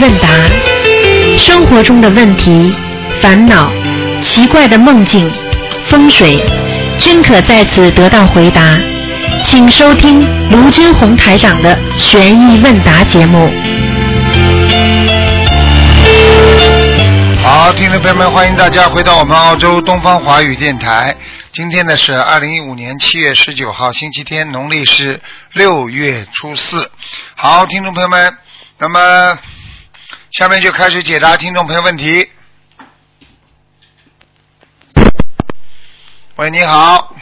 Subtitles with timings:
[0.00, 0.28] 问答，
[1.38, 2.74] 生活中的问题、
[3.20, 3.70] 烦恼、
[4.22, 5.30] 奇怪的梦境、
[5.84, 6.42] 风水，
[6.98, 8.78] 均可在此得到回答。
[9.44, 13.52] 请收听卢军红台长的悬疑问答节目。
[17.42, 21.14] 好，听众朋友们，欢迎大家回到我们澳洲东方华语电台。
[21.52, 25.20] 今天呢是二零一五年七月十九号，星期天，农历是
[25.52, 26.90] 六月初四。
[27.34, 28.34] 好，听众朋友们，
[28.78, 29.38] 那么
[30.30, 32.30] 下面就开始解答听众朋友问题。
[36.36, 37.14] 喂，你好，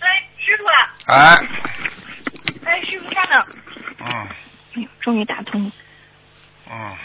[0.00, 0.64] 哎，师傅，
[1.12, 1.14] 啊。
[1.14, 1.36] 哎，
[2.64, 3.46] 哎，师傅稍等，
[4.00, 4.06] 嗯。
[4.74, 5.70] 哎呦，终于打通了。
[6.68, 6.96] 嗯，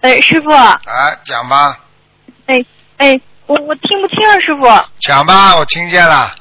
[0.00, 1.78] 哎，师傅，哎，讲吧，
[2.46, 2.56] 哎
[2.96, 4.66] 哎，我我听不清啊，师傅。
[4.98, 6.32] 讲吧，我听见了，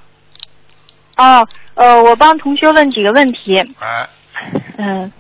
[1.17, 3.57] 哦，呃，我帮同学问几个问题。
[3.79, 4.09] 哎，
[4.79, 5.11] 嗯、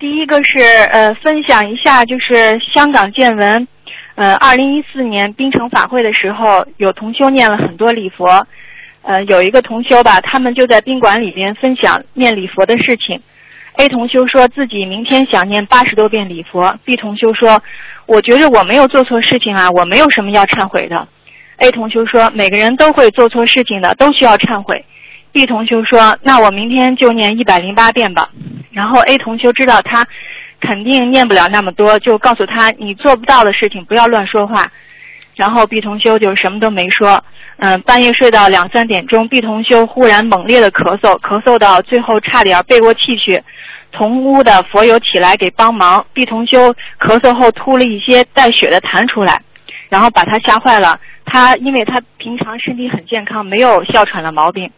[0.00, 0.58] 第一个是
[0.90, 3.68] 呃，分享一下就是香港见闻。
[4.14, 8.46] 呃，二零一四年槟城法会的时候，有同修念了很多礼佛。
[9.02, 13.20] 呃，有一个同修吧，他们就在宾馆里边分享念礼佛的事情。
[13.74, 17.62] A 同修说自己明天想念八十多遍礼佛，B 同修说，
[18.06, 21.06] 我觉着我没有做错事情啊，我没有什么要忏悔的。
[21.58, 24.82] A 同修说，每个人都会做错事情的，都需要忏悔。
[25.32, 28.28] B 同修说，那我明天就念一百零八遍吧。
[28.72, 30.06] 然后 A 同修知道他
[30.60, 34.66] 肯定念不了那么多，就告诉他，你做不到的事情不要乱说话。
[35.36, 37.22] 然后 B 同修就什么都没说。
[37.58, 43.42] 嗯，半夜睡到两三点钟，B 同修忽然猛烈的咳嗽，咳嗽到最后差点背过气去。
[43.92, 49.40] 同屋的佛友起来给帮忙，B 同修咳嗽后吐了一些带血的痰出来，
[49.88, 50.98] 然后把他吓坏了。
[51.24, 54.70] 他因为他平常身体很健康，没有哮喘的毛病。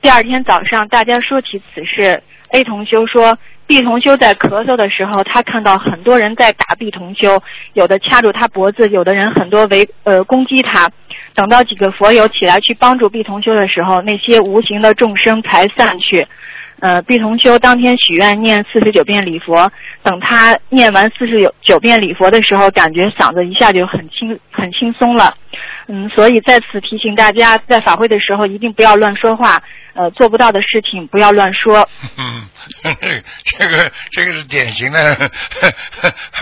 [0.00, 7.42] 第二天早上，大家说起此事，A 同修说，B 同修在咳嗽的时候，他看到很多人在打 B 同修，
[7.74, 10.88] 有的掐住他脖子，有的人很多围呃攻击他。
[11.34, 16.26] 等到几个佛友起来去帮助 B 同修的时候，那些无形的众生才散去。
[16.80, 19.70] 呃毕同修当天许愿念四十九遍礼佛，
[20.02, 25.36] 等他念完四十九九遍礼佛的时候，感觉嗓子一下就很轻很轻松了。
[25.88, 29.62] 嗯，所以在此提醒大家，在法会的时候一定不要乱说话，
[29.94, 31.88] 呃，做不到的事情不要乱说。
[32.18, 32.46] 嗯，
[33.58, 35.30] 这个这个是典型的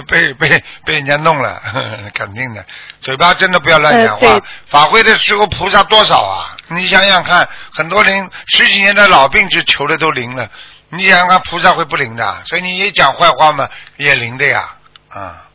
[0.08, 1.60] 被被被人家弄了，
[2.12, 2.64] 肯定的，
[3.00, 4.41] 嘴巴真的不要乱讲话。
[4.66, 6.55] 法会的时候菩萨多少啊？
[6.69, 10.50] 你想想看，很多人十几年的老病就求的都灵了，
[10.91, 12.43] 你想想看菩萨会不灵的？
[12.44, 13.69] 所以你一讲坏话嘛，
[13.99, 14.62] 也灵的呀，
[15.09, 15.47] 啊、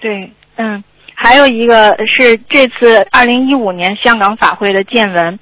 [0.00, 0.82] 对，嗯，
[1.14, 5.38] 还有一个是这次二零一五年香港法会的见闻，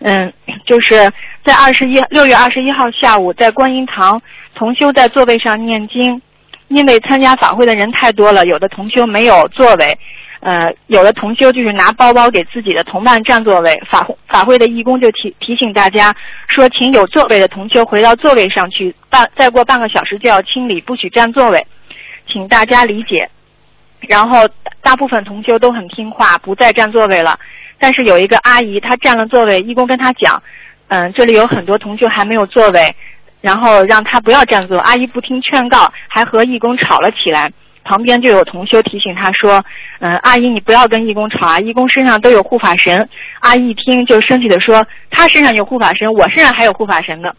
[0.00, 0.32] 嗯，
[0.66, 1.12] 就是
[1.44, 4.20] 在二十一六月二十一号下午，在观音堂，
[4.56, 6.20] 同修在座位上念经，
[6.66, 9.96] 因为参加法会的人太多了，有的同修没有座位。
[10.42, 16.12] 呃，有的同修就是拿包包给自己的同伴占座位，法法会的义工就提提醒大家
[16.48, 21.64] 说，请有座位的同修回到座位上去，半再过半个小时就要清理，不许占座位，
[22.26, 23.30] 请大家理解。
[24.00, 24.48] 然后
[24.82, 27.38] 大部分同修都很听话，不再占座位了。
[27.78, 30.42] 但是有一个阿姨，她占了座位，义工跟她讲，
[30.88, 32.92] 嗯、这里有很多同修还没有座位，
[33.40, 34.76] 然后让她不要占座。
[34.78, 37.48] 阿姨不听劝告，还和义工吵了起来。
[37.84, 39.64] 旁边就有同修提醒她说
[40.00, 43.08] ：“嗯、阿姨你不要跟义工吵啊，义工身上都有护法神。”
[43.40, 47.30] 阿姨一听就生气的说：“他身上有护法神，我身上还有护法神呢。”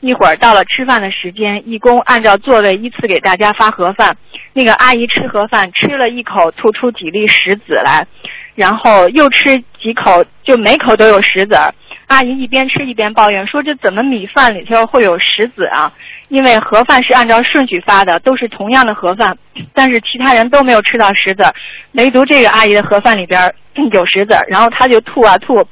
[0.00, 4.16] 一会儿到了吃饭的时间，义工按照座位依次给大家发盒饭。
[4.54, 8.06] 那个阿姨吃盒饭，吃了一口，吐出几粒石子来，
[8.54, 11.72] 然后又吃几口，就每口都有石子儿。
[12.06, 15.92] 阿姨一边吃一边抱怨说：“这怎么米饭里头会有石子啊？
[16.30, 19.36] 因为盒饭是按照顺序发的，都是同样的盒饭，
[19.74, 21.44] 但是其他人都没有吃到石子，
[21.92, 23.52] 唯独这个阿姨的盒饭里边
[23.92, 25.62] 有石子，然后她就吐啊吐，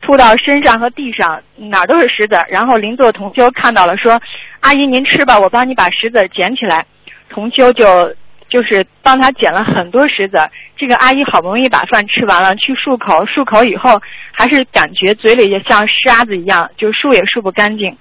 [0.00, 2.36] 吐到身上和地上，哪儿都是石子。
[2.48, 4.20] 然后邻座同修看到了，说
[4.60, 6.84] ：“阿姨您吃吧，我帮你把石子捡起来。”
[7.30, 8.12] 同修就
[8.48, 10.38] 就是帮他捡了很多石子。
[10.76, 14.00] 这个阿姨好不容易把饭吃完了，去漱口，漱口以后
[14.32, 17.96] 还是感觉嘴里也像沙子一样，就漱也漱不干净。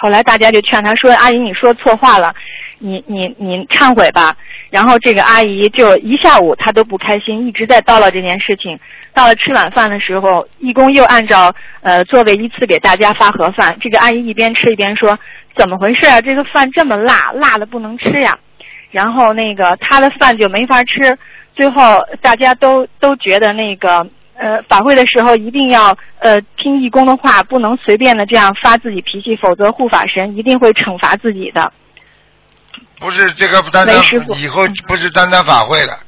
[0.00, 2.34] 后来大家就劝她说：“阿姨，你说错话了，
[2.78, 4.36] 你你你忏悔吧。”
[4.70, 8.78] 然后这个阿姨就一下午她都不开心，一直在叨唠这件事情。
[9.14, 11.52] 到了吃晚饭的时候，义工又按照
[11.82, 13.76] 呃座位依次给大家发盒饭。
[13.80, 15.18] 这个阿姨一边吃一边说
[15.56, 16.20] ：“怎么回事啊？
[16.20, 18.38] 这个饭这么辣，辣的不能吃呀。”
[18.90, 21.16] 然后那个她的饭就没法吃。
[21.54, 24.06] 最后大家都都觉得那个
[24.38, 31.72] 呃法会的时候一定要呃听义工的话，不能随便的这样发自己脾气，否则护法神一定会惩罚自己的。
[33.00, 35.98] 不是这个单单师傅以后不是单单法会了，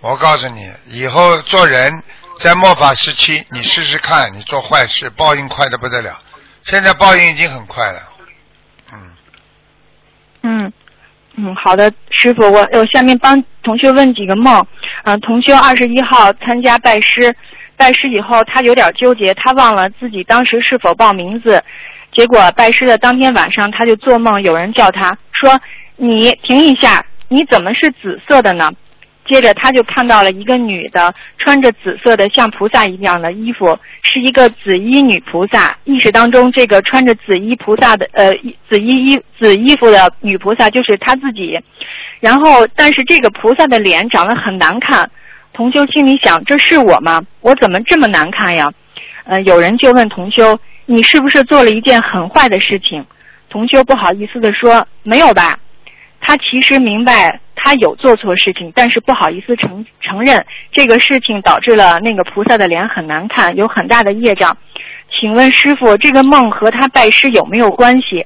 [0.00, 2.02] 我告诉你，以后做人
[2.38, 6.12] 在末法时期，你试试看，你做坏事报应快的不得了。
[6.64, 8.00] 现在报应已经很快了，
[8.92, 9.10] 嗯，
[10.42, 10.72] 嗯
[11.36, 14.66] 嗯，好的，师傅，我我下面帮同学问几个梦。
[15.04, 17.34] 嗯、同学二十一号参加拜师，
[17.76, 21.62] 拜师以后他有点纠结，他忘了自己当时是否报名字。
[22.12, 25.58] 结果拜师的当天晚上，他就做梦，有人叫他说
[25.96, 28.70] ：“你停一下，你怎么是紫色的呢？”
[29.28, 35.76] 接着他就看到了一个女的穿着紫色的像菩萨一样的衣服，是一个紫衣女菩萨。
[35.84, 38.26] 意识当中，这个穿着紫衣菩萨的呃
[38.68, 41.56] 紫衣衣紫衣服的女菩萨就是他自己。
[42.20, 45.10] 然后，但是这个菩萨的脸长得很难看。
[45.52, 47.20] 同修心里想：这是我吗？
[47.40, 48.70] 我怎么这么难看呀？
[49.24, 53.04] 呃，有人就问同修：“你是不是做了一件很坏的事情？”
[53.50, 55.58] 同修不好意思地说：“没有吧。”
[56.20, 64.56] 他其实明白他有做错事情，但是不好意思承承认这个事情导致了那个菩萨的脸很难看，有很大的业障。
[65.10, 68.24] 请问师傅，这个梦和他拜师有没有关系？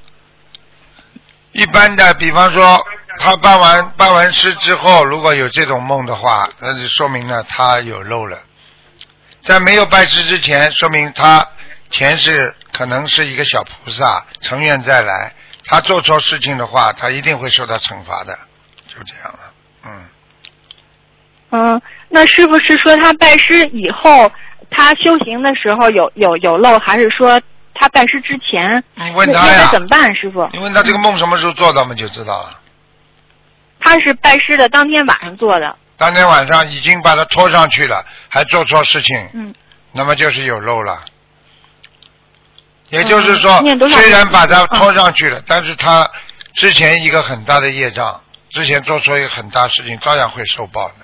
[1.53, 2.79] 一般的，比方说
[3.19, 8.39] 他办完办完事之后，如果有这种梦的话，那就说明呢他有漏了。
[9.43, 11.47] 在没有拜师之前，说明他
[11.91, 15.33] 前世可能是一个小菩萨，成愿再来。
[15.67, 18.39] 他做错事情的话，他一定会受到惩罚的，
[18.87, 19.53] 就这样了。
[19.87, 20.05] 嗯，
[21.51, 24.31] 嗯，那是不是说他拜师以后，
[24.71, 27.41] 他修行的时候有有有漏，还是说
[27.75, 28.83] 他拜师之前？
[28.95, 30.47] 你问他呀怎么办，师傅？
[30.53, 32.61] 你问他这个梦什么时候做到，我们就知道了。
[33.85, 35.77] 他是拜师的当天晚上做的。
[35.97, 39.55] 当天晚上已经把他拖上去了，还做错事情，嗯
[39.93, 41.05] 那么就是有漏了。
[42.89, 46.11] 也就是说，虽然把他嗯拖上去了，但是他
[46.55, 50.95] 之前一个很大的业障，之前做错一个很大事情，照样会受报的。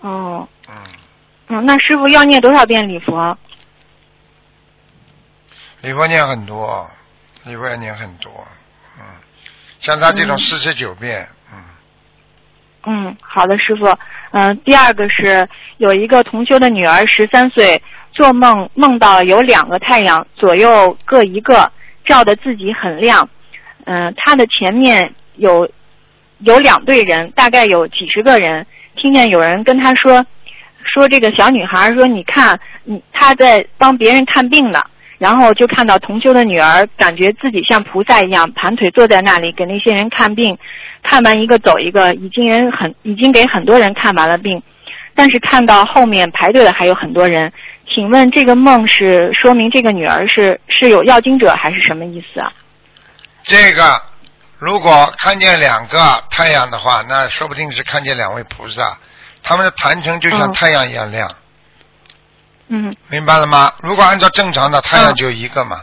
[0.00, 0.76] 哦，嗯，
[1.48, 3.36] 嗯，那师傅要念多少遍礼佛？
[5.80, 6.88] 礼佛念很多，
[7.44, 8.65] 礼佛要念很多，嗯，
[9.86, 13.96] 像他这种嗯四十九遍，嗯，嗯，好的，师傅。
[14.32, 17.80] 嗯、第二个是有一个同修的女儿十三岁，
[18.10, 21.70] 做梦梦到有两个太阳左右各一个，
[22.04, 23.30] 照的自己很亮。
[23.84, 25.70] 嗯、她的前面有
[26.38, 28.66] 有两队人，大概有几十个人。
[28.96, 30.26] 听见有人跟她说，
[30.82, 34.82] 说这个小女孩说，你看，你她在帮别人看病呢。
[35.18, 40.58] 然后就看到同修的女儿，感觉自己像菩萨一样盘腿坐在那里给那些人看病，
[41.02, 44.62] 看完一个走一个，已经人很已经给很多人看完了病，
[45.14, 47.52] 但是看到后面排队的还有很多人。
[47.88, 52.52] 请问这个梦是说明这个女儿是是有要经者还是什么意思啊？
[53.42, 54.02] 这个
[54.58, 55.98] 如果看见两个
[56.28, 58.98] 太阳的话，那说不定是看见两位菩萨，
[59.42, 61.26] 他们的坛城就像嗯太阳一样亮。
[61.30, 61.34] 嗯
[63.08, 63.72] 明白了吗？
[63.82, 65.82] 如果按照正常的，太阳就一个嘛，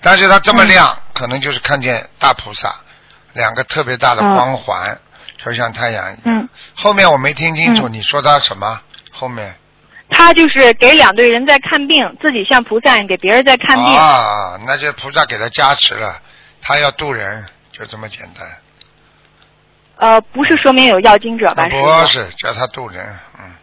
[0.00, 2.74] 但是它这么亮，可能就是看见大菩萨，
[3.32, 4.98] 两个特别大的光环，
[5.44, 6.20] 就像太阳一样。
[6.24, 8.80] 嗯，后面我没听清楚，嗯你说他什么？
[9.12, 9.54] 后面
[10.10, 13.86] 他就是给两队人在看病，自己像菩萨给别人在看病。
[13.96, 16.20] 啊，那就菩萨给他加持了，
[16.62, 18.46] 他要渡人，就这么简单。
[19.96, 21.64] 呃，不是说明有要经者吧？
[21.68, 23.54] 不是叫他渡人，嗯，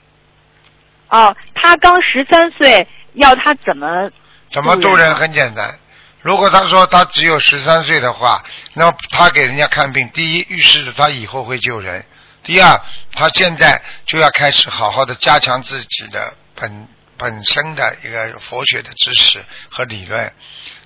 [1.14, 4.10] 哦，他刚十三岁，要他怎么？
[4.50, 5.80] 怎么渡人很简单。
[6.22, 8.44] 如果他说他只有十三岁的话，
[8.74, 12.02] 那么他给人家看病，第一预示着他以后会救人；
[12.44, 20.34] 第二，他现在就要开始好好的加强自己的本本身的一个佛学的知识和理论。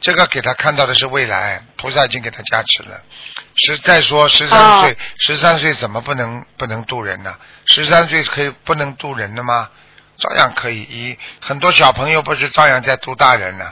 [0.02, 3.02] 这个给他看到的是未来，菩萨已经给他加持了。
[3.56, 7.34] 是再说十三岁，十三岁怎么不能不能渡人呢？
[7.68, 9.70] 十三岁可以不能渡人的吗？
[10.18, 10.82] 照样可以。
[10.82, 13.66] 一很多小朋友不是照样在度大人呢？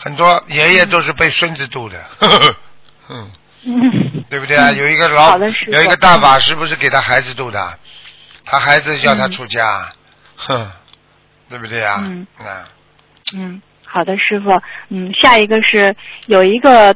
[0.00, 2.56] 很多爷爷都是被孙子度的，呵呵
[3.08, 3.30] 嗯，
[3.66, 4.70] 嗯对不对啊？
[4.70, 7.78] 有一个老有一个大法师不是给他孩子度的，
[8.44, 9.92] 他孩子叫他出家，
[10.36, 10.70] 哼，
[11.48, 11.96] 对不对啊？
[12.04, 12.64] 嗯啊，
[13.36, 14.60] 嗯，好的，师傅。
[14.90, 16.94] 嗯，下一个是有一个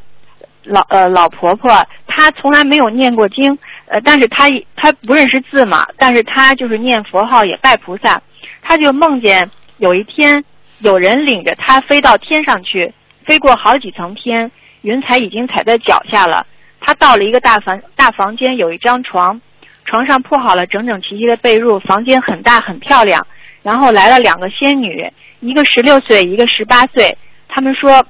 [0.62, 4.46] 老呃老婆婆，她从来没有念过经，呃，但是她
[4.76, 8.22] 她不认识字嘛，但是她就是念佛号也拜菩萨，
[8.62, 10.42] 他就梦见有一天
[10.78, 12.94] 有人领着他飞到天上去，
[13.26, 14.50] 飞过好几层天，
[14.80, 16.46] 云彩已经踩在脚下了。
[16.80, 19.40] 他到了一个大房大房间，有一张床，
[19.84, 23.26] 床上铺好了整整齐齐的被褥，房间很大很漂亮。
[23.62, 25.08] 然后来了两个仙女，
[25.40, 27.16] 一个十六岁，一个十八岁。
[27.48, 28.04] 他们说：“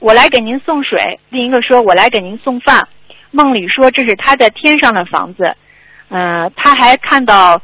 [0.00, 2.86] 我来给您送水。”另一个说：“我来给您送饭。”
[3.30, 5.54] 梦里说这是他在天上的房子。
[6.10, 7.62] 嗯，他还看到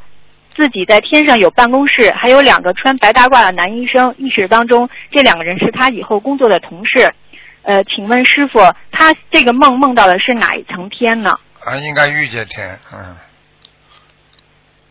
[0.55, 4.15] 自己在天上有办公室，还有两个穿白大褂的男医生。
[4.17, 7.13] 意识当中，这两个人是他以后工作的同事。
[7.63, 8.59] 呃，请问师傅，
[8.91, 11.37] 他这个梦梦到的是哪一层天呢？
[11.63, 13.15] 啊，应该御界天，嗯。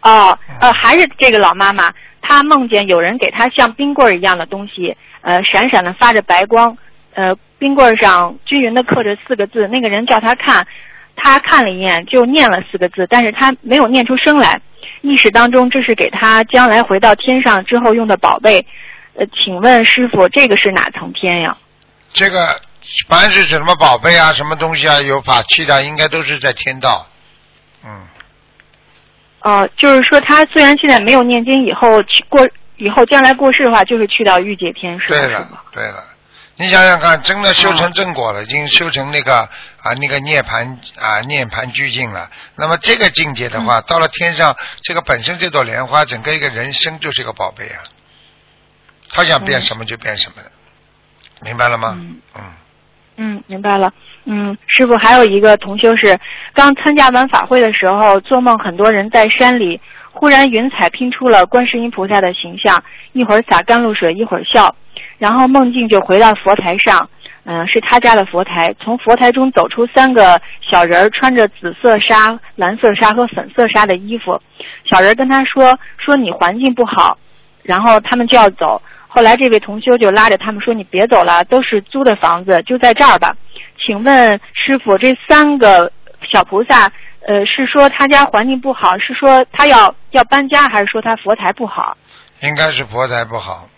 [0.02, 1.90] 哦，呃，还是这个老妈妈，
[2.20, 6.76] 她梦见有人给她像冰棍儿一样的东西，呃，闪闪的发着白光，
[7.14, 9.66] 呃，冰棍儿上均匀的刻着四个字。
[9.68, 10.66] 那个人叫她看，
[11.16, 14.60] 她看了一眼就念了四个字，但是她没有念出声来。
[15.04, 18.66] 意识当中，这是给他将来回到天上之后用的宝贝。
[19.12, 21.54] 呃，请问师傅，这个是哪层天呀？
[22.14, 22.58] 这个
[23.06, 27.06] 凡是什么宝贝啊，什么东西啊，有法器的，应该都是在天道。
[27.84, 28.08] 嗯。
[29.42, 36.02] 哦，就是说他虽然现在没有念经，以后去过以后将来过世的话，就是去到御界天，是对了，对了，
[36.56, 39.38] 你想想看，真的修成正果了，已经修成那个
[39.82, 42.30] 啊那个涅盘啊涅盘俱境了。
[42.56, 47.82] 那么这个境界的话，到了天上，这个本身这朵莲花，整个一个人生就是一个宝贝啊。
[49.10, 50.50] 他想变什么就变什么的，
[51.40, 51.96] 明白了吗？
[51.98, 52.52] 嗯。
[53.16, 53.92] 嗯，明白了。
[54.24, 56.18] 嗯，师傅还有一个同修是
[56.52, 59.80] 刚参加完法会的时候，做梦很多人在山里，
[60.12, 62.82] 忽然云彩拼出了观世音菩萨的形象，
[63.12, 64.74] 一会儿洒甘露水，一会儿笑，
[65.18, 67.08] 然后梦境就回到佛台上，
[67.44, 74.40] 嗯，是他家的佛台，从佛台中走出三个小人，穿着紫色纱、蓝色纱和粉色纱的衣服，
[74.90, 77.16] 小人跟他说说你环境不好，
[77.62, 83.36] 然后他们就要走，后来这位同修就拉着他们说你别走了，都是租的房子，就在这儿吧。
[83.78, 85.92] 请问师傅，这三个
[86.32, 86.90] 小菩萨，
[87.26, 91.96] 呃，是说他家环境不好，是说他要要搬家，还是说他佛台不好？
[92.42, 93.68] 应该是佛台不好。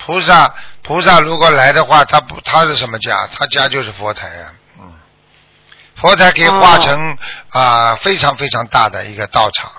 [0.00, 3.26] 嗯，菩萨菩萨如果来的话，他不他是什么家？
[3.32, 4.46] 他家就是佛台呀。
[4.80, 4.92] 嗯，
[5.96, 7.16] 佛台可以化成
[7.50, 9.70] 啊非常非常大的一个道场，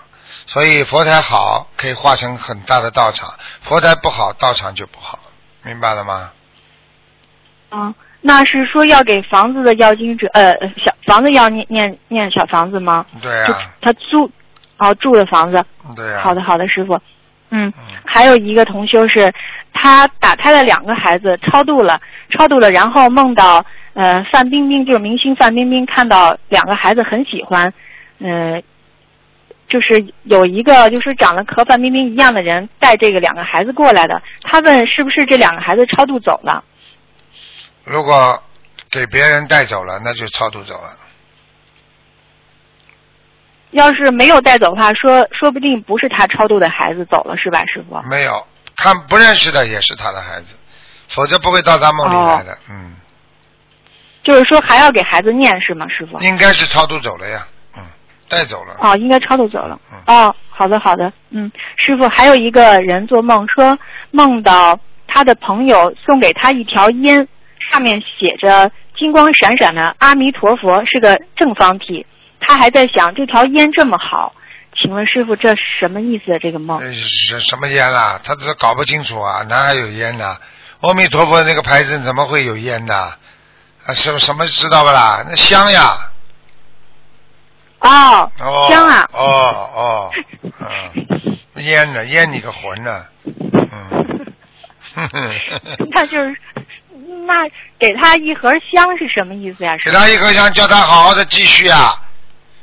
[0.45, 5.19] 所以佛台好可以化成很大的道场，佛台不好，道场就不好，
[5.63, 6.31] 明白了吗？
[7.71, 7.93] 嗯。
[8.23, 13.03] 那是说要给房子的要经者，呃，小房子要念念念小房子吗？
[13.19, 13.73] 对啊。
[13.81, 14.31] 他租，
[14.77, 15.65] 哦，住的房子。
[15.95, 16.21] 对啊。
[16.21, 17.01] 好的，好的，师傅。
[17.49, 17.73] 嗯。
[18.05, 19.33] 还有一个同修是，
[19.73, 21.99] 他打胎了两个孩子，超度了，
[22.29, 27.73] 超度了，然后梦到，呃，范冰冰就是明星范冰冰，看到两个孩子很喜欢，
[28.19, 28.61] 嗯，
[29.67, 36.63] 就是有一个就是长得和范冰冰一样的人带这个两个孩子过来的，他问是不是这两个孩子超度走了？
[37.83, 38.37] 如果
[38.91, 40.89] 给别人带走了，那就超度走了。
[43.71, 47.97] 要是没有带走的话，说说不定不是他超度的孩子走了，是吧，师傅？
[48.09, 50.55] 没有，看不认识的也是他的孩子，
[51.09, 52.57] 否则不会到他梦里来的。
[52.69, 52.95] 嗯。
[54.23, 56.19] 就是说还要给孩子念是吗，师傅？
[56.19, 57.83] 应该是超度走了呀，嗯，
[58.29, 58.75] 带走了。
[58.79, 59.79] 哦，应该超度走了。
[59.91, 63.79] 嗯哦，好的好的，嗯，师傅还有一个人做梦说
[64.11, 67.27] 梦到他的朋友送给他一条烟。
[67.71, 72.05] 上面写着金光闪闪的阿弥陀佛是个正方体，
[72.39, 74.33] 他还在想这条烟这么好，
[74.81, 76.37] 请问师傅这什么意思？
[76.41, 76.79] 这个梦？
[76.93, 78.19] 什什么烟啦？
[78.23, 80.37] 他这搞不清楚啊，哪还有烟呢？
[80.81, 83.13] 阿弥陀佛那个牌子怎么会有烟呢？
[83.85, 85.23] 啊，什什么知道不啦？
[85.27, 86.11] 那香呀。
[87.79, 88.31] 哦。
[88.39, 88.67] 哦。
[88.69, 89.09] 香啊。
[89.13, 89.23] 哦
[89.75, 90.11] 哦。
[90.59, 91.37] 嗯。
[91.63, 92.05] 烟呢？
[92.05, 93.05] 烟你个魂呢？
[93.25, 94.25] 嗯。
[95.91, 96.35] 那就是。
[97.27, 97.47] 那
[97.79, 99.75] 给他一盒香是什么意思呀？
[99.85, 101.93] 给他一盒香，叫他好好的继续啊，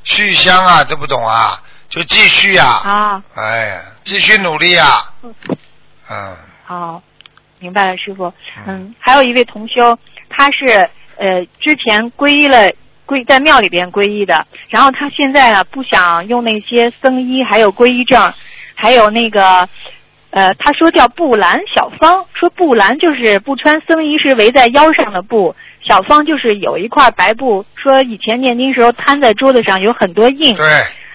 [0.04, 2.66] 续香啊，都不懂啊，就继续啊。
[2.66, 3.22] 啊。
[3.34, 4.86] 哎呀，继续努力啊。
[6.10, 6.36] 嗯。
[6.64, 7.02] 好，
[7.58, 8.32] 明白了，师傅。
[8.66, 8.94] 嗯。
[8.98, 10.66] 还有一位同修，他是
[11.16, 12.70] 呃之前皈依了
[13.06, 18.32] 皈在庙里边皈依的，然后他现在啊不想用那些僧衣，还有皈依证，
[18.74, 19.68] 还有那个。
[20.30, 30.66] 呃，他说叫布兰小方，说布兰就是不穿僧衣是围在腰上的布，小方就是有一块白布，说以前念经时候摊在桌子上有很多印，对，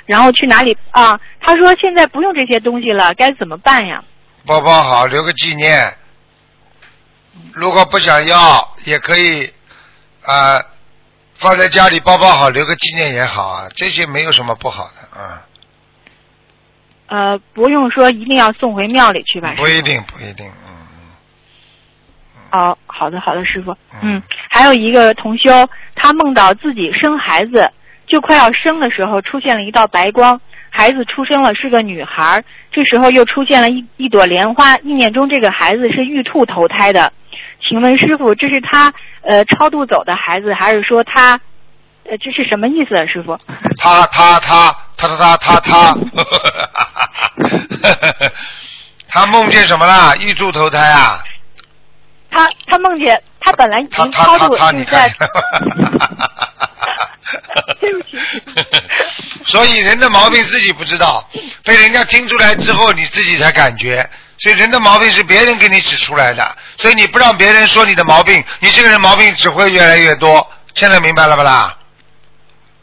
[0.06, 1.20] 然后去哪里啊？
[1.40, 4.04] 他说现在不用这些东西了，该怎么办呀？
[4.46, 5.94] 包包好，留个纪念。
[7.54, 9.52] 如果不想要，也可以
[10.26, 10.62] 啊，
[11.36, 15.46] 放在家里包包好，留个纪念也好啊，这些没有什么不好的啊。
[17.08, 19.54] 呃，不用说，一定要送回庙里去吧？
[19.56, 20.74] 不一定，不一定，嗯
[22.52, 22.60] 嗯。
[22.60, 23.76] 哦，好的，好的，师傅。
[24.02, 24.22] 嗯。
[24.50, 27.72] 还有一个同修，他梦到自己生孩子，
[28.08, 37.12] 就快要生的时候出现了一道白光，孩子出生了是个女孩儿，这时候又出现了一一朵莲花，意念中这个孩子是玉兔投胎的。
[37.68, 41.40] 请问师傅，这是他呃超度走的孩子，还是说他
[42.06, 43.06] 呃这是什么意思啊？
[43.06, 43.38] 师傅？
[43.78, 45.98] 他他他他他他他他，
[49.08, 50.16] 他梦见什么了？
[50.18, 51.24] 玉兔投胎啊？
[52.30, 55.30] 他他梦见他本来已经超度，他他他，你就是在看。
[57.80, 58.18] 对不起。
[59.46, 61.28] 所以人的毛病自己不知道，
[61.64, 64.08] 被人家听出来之后，你自己才感觉。
[64.38, 70.46] 所以人的毛病是别人给你指出来的，所以你不让别人说你的毛病，你这个人毛病只会越来越多。
[70.74, 71.78] 现在明白了不啦？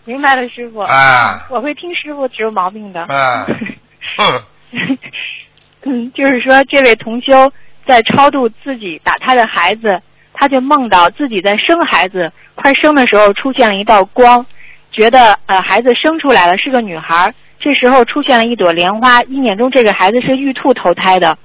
[0.04, 0.78] 明白了，师傅。
[0.78, 3.02] 啊我会听师傅指毛病的。
[3.02, 3.46] 啊，
[4.16, 4.42] 哼，
[5.82, 7.52] 嗯，就是说，这位同修
[7.86, 10.00] 在超度自己打他的孩子，
[10.40, 14.46] 他就梦到自己在生孩子，快生的时候出现了一道光，
[14.90, 21.36] 觉得呃孩子生出来了是个女孩儿，这时候出现了一朵莲花，意念中这个孩子是玉兔投胎的。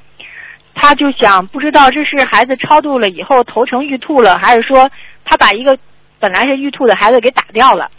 [0.73, 4.89] 他就想，不知道这是孩子超度了以后投成玉兔了，还是说
[5.25, 5.77] 他把一个
[6.17, 7.91] 本来是玉兔的孩子给打掉了？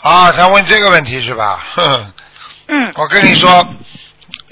[0.00, 1.62] 啊，他问这个问题是吧？
[1.74, 2.12] 哼，
[2.68, 3.66] 嗯，我跟你说，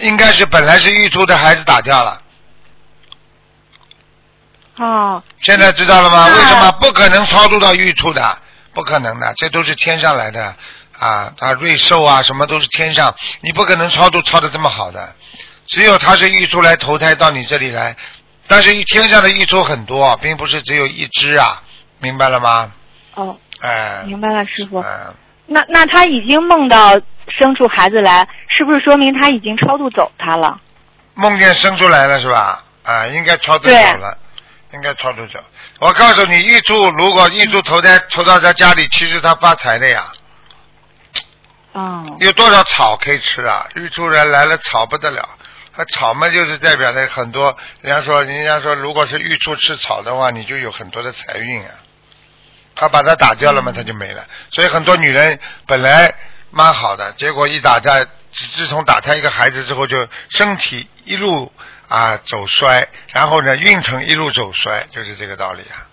[0.00, 2.20] 应该是本来是玉兔的孩子打掉了，
[4.78, 6.26] 哦，现在知道了吗？
[6.26, 8.38] 为什么不可能超度到玉兔的？
[8.74, 10.54] 不可能的，这都是天上来的
[10.98, 11.32] 啊！
[11.38, 15.14] 啊，瑞兽啊，什么都是天上，你不可能超度超的这么好的。
[15.66, 17.94] 只有他是玉兔来投胎到你这里来，
[18.48, 21.62] 但是天上的玉兔很多，并不是只有一只啊，
[22.00, 22.72] 明白了吗？
[23.14, 24.80] 哦，哎、明白了，师傅。
[24.80, 25.14] 嗯
[25.44, 26.92] 那那他已经梦到
[27.28, 30.58] 生出孩子来，是不是说明他已经超度走他了？
[31.14, 32.64] 梦见生出来了是吧？
[32.84, 34.16] 啊，应该超度走了，
[34.72, 35.38] 应该超度走。
[35.80, 40.12] 我告诉你，玉柱如果玉柱投胎投到他家里，其实他发财的呀。
[41.72, 43.66] 哦，有多少草可以吃啊？
[43.74, 45.28] 玉兔人来了，草不得了。
[45.74, 47.56] 那草嘛，就是代表了很多。
[47.80, 51.70] 人家说，人家说，如果是玉兔吃草的话，你就有很多的财运啊。
[52.74, 54.24] 他把它打掉了嘛，他就没了。
[54.50, 56.14] 所以很多女人本来
[56.50, 61.50] 蛮好的，结果一打架，自自从打胎一个孩子之后，就身体一路
[61.92, 65.86] 啊走衰，然后呢运程一路走衰，就是这个道理啊。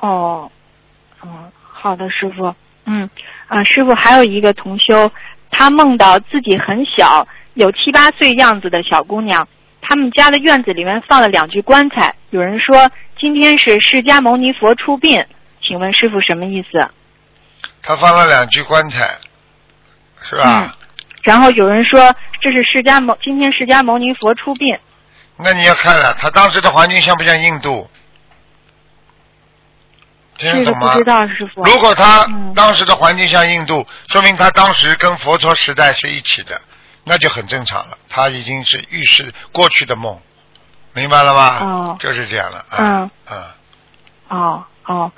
[0.00, 0.50] 哦，
[1.20, 1.28] 哦，
[1.60, 2.52] 好的，师傅。
[2.86, 3.08] 嗯，
[3.46, 5.12] 啊，师傅还有一个同修，
[5.50, 9.46] 他梦到自己很小，有七八岁样子的小姑娘，
[9.80, 15.24] 他们家的院子里面放了两具棺材，有人说今天是释迦牟尼佛出殡，
[15.62, 16.90] 请问师傅什么意思？
[17.82, 19.18] 他放了两具棺材，
[20.22, 20.76] 是吧？
[21.22, 24.78] 然后有人说这是释迦牟今天释迦牟尼佛出殡，
[25.36, 27.88] 那你要看了，他当时的环境像不像印度？
[30.38, 30.92] 听得懂吗？
[30.94, 31.62] 这个不知道师傅。
[31.64, 36.58] 如果他嗯当时的环境像印度，说明他当时跟佛陀时代是一起的，
[37.04, 37.98] 那就很正常了。
[38.08, 40.18] 他已经是预示过去的梦，
[40.94, 41.58] 明白了吗？
[41.60, 42.64] 哦就是这样了。
[42.70, 43.44] 啊嗯嗯，
[44.28, 45.12] 哦哦，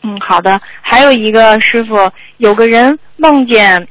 [0.00, 0.58] 嗯，好的。
[0.80, 3.86] 还有一个师傅，有个人梦见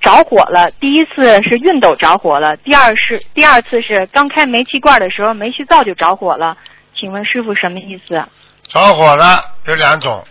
[0.00, 6.56] 着火了，第一次是熨斗着火了，第二是第二次是刚开煤气罐的时候煤气灶就着火了，
[6.98, 8.24] 请问师傅什么意思？
[8.72, 10.26] 着火了有两种，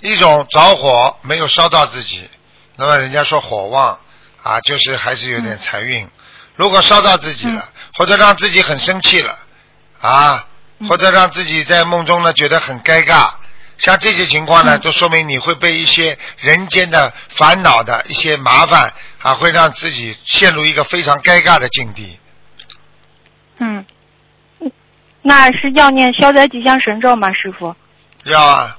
[0.00, 2.28] 一种着火没有烧到自己，
[2.76, 3.98] 那么人家说火旺
[4.42, 6.08] 啊，就是还是有点财运。
[6.56, 7.64] 如果烧到自己了，
[7.96, 9.38] 或者让自己很生气了
[10.00, 10.46] 啊，
[10.78, 13.30] 嗯或者让自己在梦中呢觉得很尴尬，
[13.80, 14.80] 像这些情况呢，嗯。
[14.80, 22.18] 都说明你会被一些人间的烦恼的一些麻烦啊，会让自己陷入一个非常尴尬的境地。
[23.58, 23.84] 嗯，
[24.60, 24.70] 嗯。
[25.22, 27.74] 那是要念消灾吉祥神咒吗，师傅？
[28.24, 28.78] 要啊，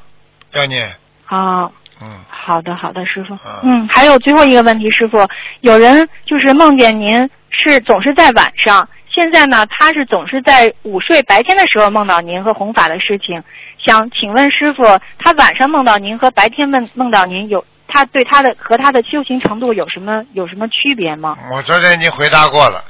[0.53, 0.95] 要念，
[1.29, 3.33] 哦，嗯，好的，好的，师傅。
[3.33, 3.61] 啊。
[3.63, 5.27] 嗯，还有最后一个问题，师傅，
[5.61, 13.43] 有人就是梦见您是总是在晚上，现在呢，他是总是在午睡白天的时候梦到您和弘法的事情，
[13.85, 14.83] 想请问师傅，
[15.17, 21.37] 他晚上梦到您和白天梦梦到您有，他对他的和他的修行程度有什么有什么区别吗？
[21.51, 22.83] 我昨天已经回答过了，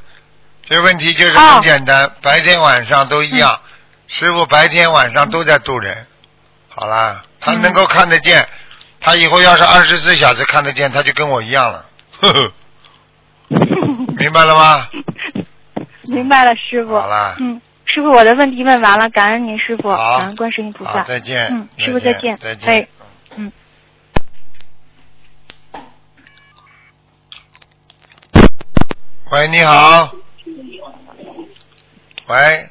[0.63, 3.59] 这问题就是哦很简单，白天晚上都一样，
[4.07, 6.05] 师傅白天晚上都在渡人，
[6.69, 8.47] 好啦，他嗯能够看得见，
[8.99, 11.85] 他以后要是二十四小时看得见，他就跟我一样了，
[12.21, 12.51] 呵呵，
[14.17, 14.87] 明白了吗？
[16.03, 16.99] 明白了，师傅。
[16.99, 17.61] 好啦嗯，
[17.93, 21.03] 师傅，我的问题问完了，感恩您，师傅，感恩观世音菩好，萨。
[21.03, 22.37] 再见，嗯，师傅再见。
[22.37, 22.87] 再见，哎，
[23.35, 23.51] 嗯。
[29.29, 30.09] 喂，你好，
[32.27, 32.69] 喂，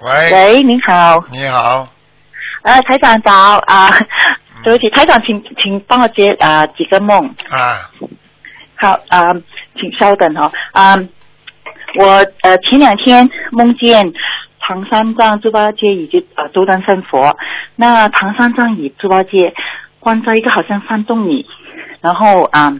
[0.00, 1.86] 喂，喂，您好，你好，
[2.62, 3.32] 呃，台长早
[3.66, 3.88] 啊，
[4.56, 4.62] 嗯。
[4.64, 7.24] 对不起，台长，请请帮我接啊、几个梦。
[7.50, 7.88] 啊，
[8.74, 9.32] 好啊、
[9.76, 10.50] 请稍等哦。
[10.72, 10.96] 啊、
[11.96, 12.06] 我
[12.42, 14.12] 呃前两天梦见
[14.60, 17.36] 唐三藏、猪八戒以及呃斗战胜佛，
[17.76, 19.52] 那唐三藏与猪八戒
[20.00, 21.46] 关在一个好像山洞里，
[22.00, 22.72] 然后啊、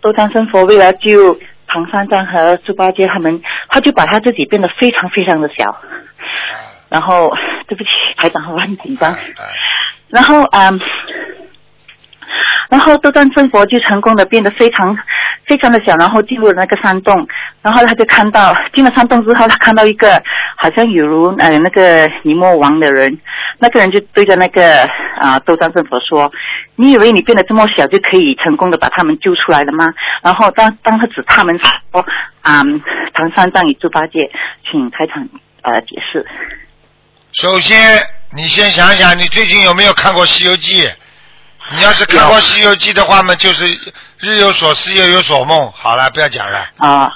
[0.00, 5.76] 斗战胜佛为了救唐三藏和猪八戒他们，他就把他自己变得非常非常的小，
[6.88, 9.14] 然后对不起，台长，我很紧张。
[10.08, 10.80] 然后嗯，
[12.68, 14.96] 然后斗战胜佛就成功的变得非常
[15.50, 17.26] 非常的小，然后进入了那个山洞，
[17.60, 20.22] 然后他就看到进了山洞之后，他看到一个
[20.56, 23.18] 好像有如呃那个尼莫王的人，
[23.58, 26.30] 那个人就对着那个啊、斗战胜佛说
[26.76, 32.00] ：“你以为你变得这么小就可以成功的把他们救出来了吗？”然后当当他指他们说
[32.42, 32.62] ：“啊、
[33.12, 34.30] 唐三藏与猪八戒，
[34.70, 35.28] 请台场
[35.62, 36.24] 呃解释。”
[37.34, 37.98] 首先，
[38.36, 40.86] 你先想想，你最近有没有看过《西游记》？
[41.76, 43.66] 你要是看过《西游记》的话嘛，就是
[44.18, 45.70] 日有所思，夜有所梦。
[45.72, 46.66] 好了，不要讲了。
[46.78, 47.10] 啊，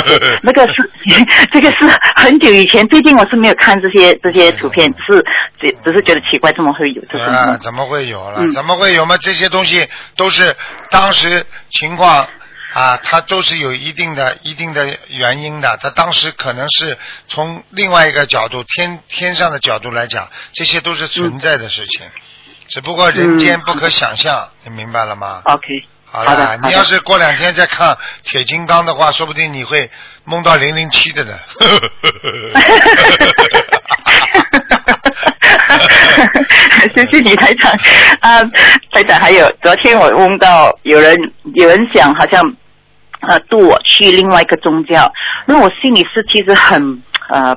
[0.42, 0.90] 那个是
[1.52, 1.76] 这个是
[2.16, 5.24] 很久以前，最近我是没有看这些这些图片，是
[5.60, 8.40] 只只是觉得奇怪，怎么会有这种啊，怎么会有了？
[8.40, 9.16] 嗯怎么会有嘛？
[9.18, 10.56] 这些东西都是
[10.90, 12.26] 当时情况
[12.72, 15.78] 啊，它都是有一定的、一定的原因的。
[15.82, 16.96] 它当时可能是
[17.28, 22.06] 从另外一个角度，天天上的角度来讲，这些都是存在的事情，
[22.68, 29.90] 只不过人间不可想象，你明白了吗？OK，好了，你要是过两天再看铁金刚的话，说不定你会
[30.24, 31.32] 梦到零零七的呢。
[36.94, 37.72] 谢谢你台长。
[38.20, 38.42] 啊，
[38.92, 41.16] 台长，还有昨天我梦到有人
[41.54, 42.42] 有人想好像
[43.20, 45.10] 呃渡我去另外一个宗教，
[45.46, 47.56] 那我心里是其实很呃。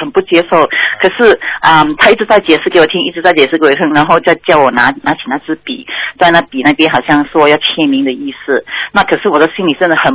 [0.00, 0.66] 很不接受，
[1.00, 5.86] 可是啊、他一直在解释给我听，一直在解释给我听，然后再叫我拿拿起那支笔，
[6.18, 8.64] 在那笔那边好像说要签名的意思。
[8.92, 10.10] 那可是我的心里真的很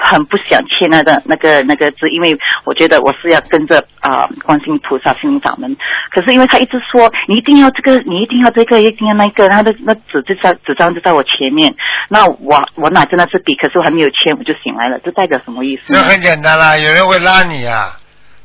[0.00, 5.76] 很不想签那个那个那个字，因为我觉得我是要跟着啊、观世音菩萨心灵掌门。
[6.12, 11.74] 可是因为他一直说你一定要这个，你一定要这个，一定要那个，他的那纸就在纸张就在我前面，
[12.08, 16.02] 那我我拿着那支笔，可是我还没有签，我就醒来了，这代表什么意思那？
[16.04, 17.88] 很简单啦，有人会拉你呀、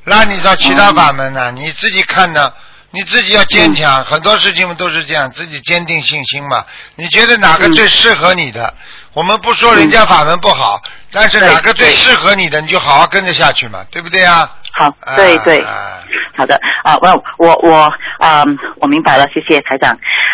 [0.09, 2.51] 拉你到其他法门呢、你自己看呢，
[2.91, 6.65] 你自己要坚强，很多事情嘛都是这样，自己坚定信心嘛。
[6.95, 8.73] 你觉得哪个最适合你的？
[9.13, 14.49] 我们不说人家法门不好，但是哪个最适合你的，你就好好跟着下去嘛，对不对啊？
[14.73, 15.61] 好，对对。
[15.61, 15.99] 啊
[16.37, 18.45] 好的啊，我我我啊、
[18.79, 19.91] 我明白了，谢谢台长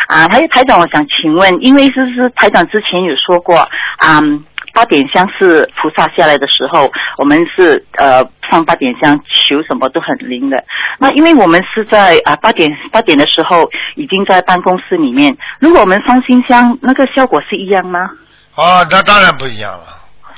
[0.07, 0.27] 啊。
[0.31, 4.21] 还有台长，我想请问，因为是是台长之前有说过啊。
[4.75, 10.61] 八点香是菩萨下来的时候，我们是呃上八点香求什么都很灵的。
[10.99, 18.09] 那因为我们是在啊八点八点的时候已经在办公室里面，如果我们上新香，那个效果是一样吗？
[18.55, 19.85] 哦，那当然不一样了。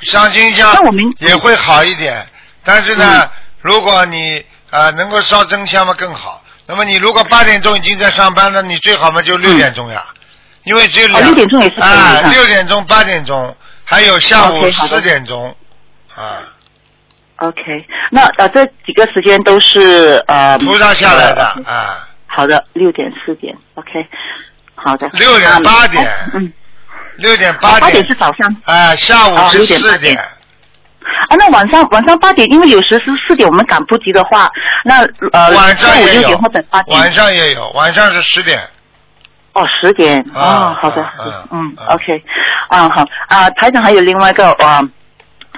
[0.00, 2.24] 上新香那我们也会好一点，
[2.64, 3.28] 但是呢，
[3.60, 6.40] 如果你呃能够烧真香嘛更好。
[6.70, 10.04] 那么你如果八点钟已经在上班了，你最好嘛就六点钟呀，
[10.64, 13.56] 因为只有两哦6点钟也是六点钟、八点钟，
[13.90, 15.56] 还有下午四点钟
[16.14, 16.42] 啊
[17.36, 24.06] ，OK，那呃这几个时间都是呃菩萨下来的呃啊，好的，六点四点，OK，
[24.74, 25.08] 好的。
[25.14, 26.52] 六点啊八点嗯，
[27.16, 30.18] 六点八八点点是早上啊，下午哦是6点四点点。
[30.18, 30.24] 啊。
[31.38, 34.50] 那晚上晚上八点，因为有时是四点，我们赶不及的话，
[34.84, 36.38] 那呃晚上也有。
[36.88, 38.60] 晚上也有，晚上是十点。
[39.58, 41.04] 哦，十点啊哦，好的，
[41.50, 42.22] 嗯啊，OK，
[42.68, 44.80] 啊好啊，台长还有另外一个啊。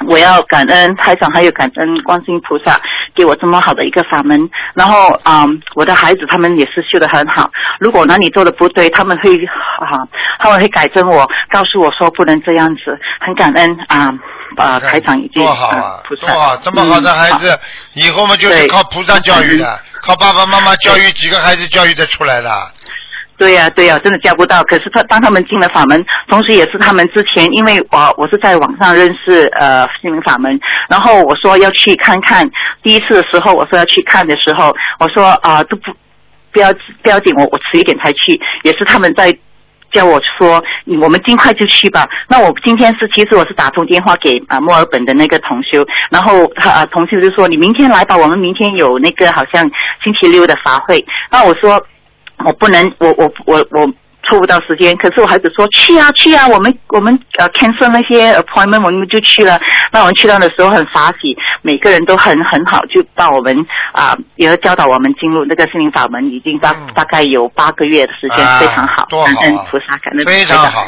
[0.08, 2.80] 我要感恩台长，还有感恩观世音菩萨
[3.14, 4.48] 给我这么好的一个法门。
[4.72, 7.50] 然后啊、我的孩子他们也是修得很好。
[7.78, 10.08] 如果哪里做的不对，他们会啊，
[10.38, 12.98] 他们会改正我，告诉我说不能这样子。
[13.20, 14.08] 很感恩啊
[14.56, 16.56] 啊，台长已经多好啊啊，菩萨多好！
[16.56, 17.58] 这么好的孩嗯子，
[17.92, 22.50] 以后嘛就是靠菩萨教育的，靠爸爸妈妈教育几个孩子教育的出来的。
[23.40, 24.62] 对呀、对呀、真的教不到。
[24.64, 32.46] 可是他当他们进了法门，同时也是他们之前，因为我我是在网上认识呃心灵法门，然后我说要去看看。
[32.82, 35.90] 第一次的时候，我说要去看的时候，我说啊、都不
[36.52, 36.70] 不要
[37.02, 39.34] 不要紧，我我迟一点才去，也是他们在。
[39.92, 40.62] 叫我说，
[41.02, 42.08] 我们尽快就去吧。
[42.28, 49.68] 那我今天是，其实我是打通电话给啊墨尔本的那个同修，然后他啊同修就说你明天来吧，我们明天有那个好像
[50.04, 51.04] 星期六的法会。
[51.28, 51.84] 那我说
[52.44, 53.86] 我不能，我我我我
[54.28, 54.96] 抽不到时间。
[54.96, 59.58] 可是我孩子说去啊去啊，我们我们呃 cancel 那些 appointment，我们就去了。
[59.92, 63.56] 那我们去到的时候很法喜，每个人都很很好，就到我们
[63.92, 70.86] 啊，也教导我们进入那个心灵法门，已经大、嗯大概有八个月的时间，啊非常好，多好啊感恩菩萨，感恩非常好。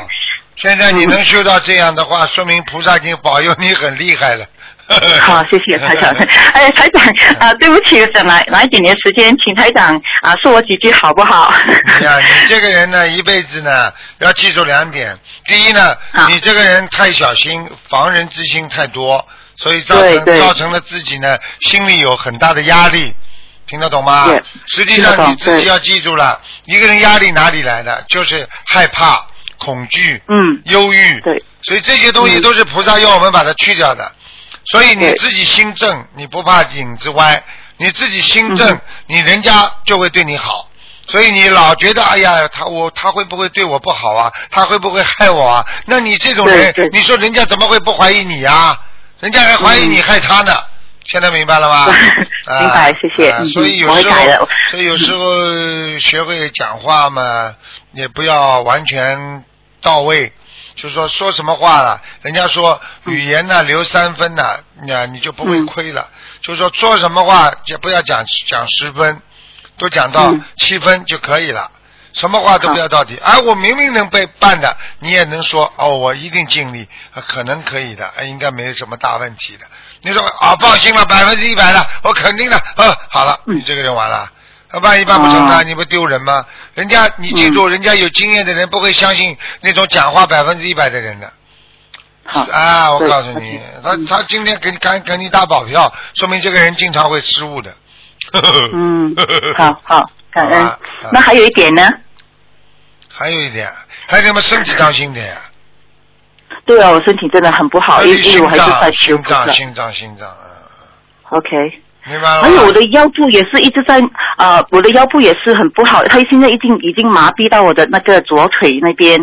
[0.55, 4.45] 现在你能修到这样的话，说明菩萨已经保佑你很厉害了。
[5.21, 6.11] 好，谢谢台长。
[6.53, 7.03] 哎，台长
[7.39, 11.53] 啊、对不起，等来来一点点时间，请台长啊、说我几句好不好？
[11.87, 15.17] 哎呀，你这个人呢，一辈子呢要记住两点。
[15.47, 15.97] 第一呢，
[16.29, 23.15] 你这个人太小心，防人之心太多，所以造成造成了自己呢心里有很大的压力。
[23.67, 24.43] 听得懂吗对？
[24.67, 28.05] 实际上你自己要记住了，一个人压力哪里来的？
[28.09, 29.25] 就是害怕、
[29.57, 31.21] 恐惧、嗯，忧郁。
[31.21, 34.13] 对，所以这些东西嗯都是菩萨要我们把它去掉的。
[34.65, 37.43] 所以你自己心正，你不怕影子歪；
[37.79, 40.69] 你自己心正，嗯你人家就会对你好。
[41.09, 44.33] 所以你老觉得，哎呀，他我他会不会对我不好啊？
[44.51, 45.67] 他会不会害我啊？
[45.87, 48.79] 那你这种人你说人家怎么会不怀疑你呀、
[49.21, 50.53] 人家还怀疑你害他呢。
[51.05, 51.89] 现在明白了吗？
[52.47, 57.57] 啊明白谢谢所以有时候，所以有时候 学会讲话嘛，
[57.93, 59.45] 也不要完全
[59.83, 60.33] 到位。
[60.75, 66.09] 就是说说什么话了，人家说语言呢留三分呢，那你就不会嗯亏了。
[66.43, 69.21] 就是说说什么话就不要讲讲十分，
[69.79, 71.71] 都讲到嗯七分就可以了。
[72.13, 73.19] 什么话都不要到底。
[73.25, 79.67] 而我明明能被办的，你也能说哦，我一定尽力，啊可能可以的，啊应该没有什么大问题的。
[80.03, 82.63] 你说啊，放心了，百分之一百的，我肯定的。
[82.77, 84.31] 呃，好了，嗯你这个人完了。
[84.73, 85.59] 那万一办不成呢？
[85.59, 86.45] 哦你不丢人吗？
[86.75, 91.33] 人家你记住，人家有经验的人不会相信那种讲话百分之一百的人的。
[92.25, 97.75] 好啊，我告诉你，他嗯他今天给你敢给你打保票，说明这个人经常会失误的。
[98.73, 99.15] 嗯，
[99.59, 100.73] 好好，感恩。
[101.13, 101.87] 那还有一点呢？
[103.13, 103.71] 还有一点，
[104.07, 105.37] 还有什么身体当心点呀？
[106.65, 109.53] 对啊，我身体真的很不好，因为我还是在脏、修心脏、菩萨。
[109.53, 111.49] 心脏、心脏，嗯 OK。
[112.05, 112.49] 明白了吗？
[112.49, 113.99] 还有我的腰部也是一直在
[114.37, 119.19] 啊、呃我的腰部也是很不好，它现在已经已经麻痹到我的那个左腿那边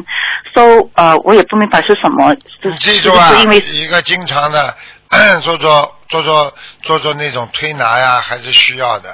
[0.56, 4.76] ，so 呃我也不明白是什么，你记住啊，不是因为一个经常的
[5.42, 9.10] 做做做做做做那种推拿呀，还是需要的。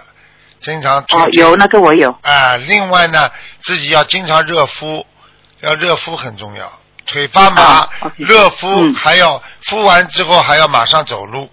[0.62, 3.30] 经常做哦有那个我有，啊，另外呢，
[3.62, 5.06] 自己要经常热敷，
[5.62, 6.71] 要热敷很重要。
[7.06, 11.47] 腿发麻，热敷、嗯还要敷完之后还要马上走路，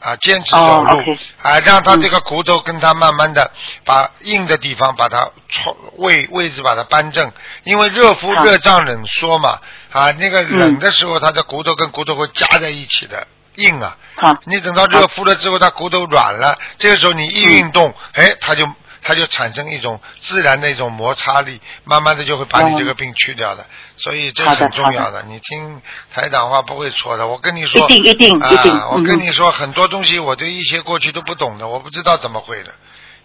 [0.00, 2.00] 啊，坚持走哦路啊，让他嗯。
[2.00, 3.50] 这个骨头跟他慢慢的
[3.84, 7.30] 把硬的地方把它错位位置把它扳正，
[7.64, 9.58] 因为热敷热胀冷缩嘛，
[9.92, 10.58] 啊，那个嗯。
[10.58, 13.26] 冷的时候，他的骨头跟骨头会夹在一起的，
[13.56, 13.96] 硬啊。
[14.16, 18.64] 好，你等到热敷了之后，它骨头软了，这个时候你一运动，嗯哎，它就
[19.04, 23.64] 它就产生一种自然的一种摩擦力，慢慢的就会把你哦这个病去掉的。
[23.98, 25.22] 所以这好的很重要的。
[25.28, 25.80] 你听
[26.12, 32.70] 台长话不会错的，我跟你说，一定一定啊一定我跟嗯你说，很多东西我对一些过去都不懂的，我不知道怎么会的。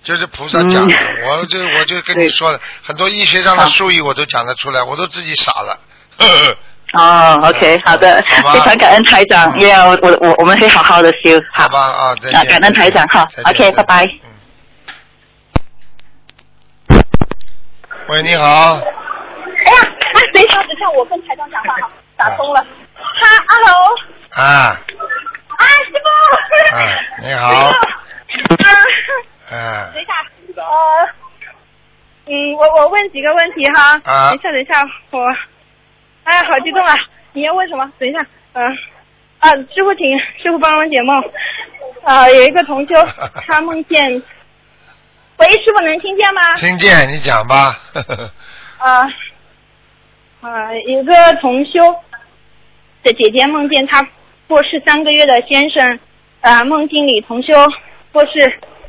[0.03, 5.79] 就是菩萨讲的，嗯我就 我就跟你说了，很多医学上的术语我都讲得出来，我都自己傻了。
[6.17, 6.57] 呵 呵
[6.91, 12.39] 哦，OK， 好的，非常感恩台长，嗯也我我我我们会好好的修，好吧啊，再见。
[12.39, 14.03] 啊感恩台长好 OK，拜拜。
[14.03, 14.29] 嗯
[18.09, 22.59] 喂，你好，哎呀，啊，等一下，等一下，我跟台长讲话哈，打通了。
[22.95, 23.75] 哈，hello，
[24.35, 26.75] 啊，啊，师傅。
[26.75, 26.77] 啊
[27.21, 27.71] 你好啊，
[29.51, 30.13] 啊等一下，
[30.55, 30.63] 呃，
[32.25, 34.01] 嗯，我我问几个问题哈。
[34.05, 35.19] 啊等一下，等一下，我，
[36.23, 36.95] 哎，好激动啊！
[37.33, 37.91] 你要问什么？
[37.99, 38.63] 等一下，呃，
[39.39, 41.23] 啊，师傅请师傅帮我解梦。
[42.03, 42.95] 啊，有一个同修，
[43.45, 44.19] 他梦见，
[45.39, 46.53] 喂，师傅能听见吗？
[46.55, 47.79] 听见你讲吧。
[47.93, 48.31] 呵呵
[48.77, 49.07] 啊
[50.41, 51.79] 啊，有个同修
[53.03, 54.05] 的姐姐梦见她
[54.49, 55.97] 过世三个月的先生，
[56.41, 57.53] 啊，梦境里同修
[58.11, 58.31] 过世，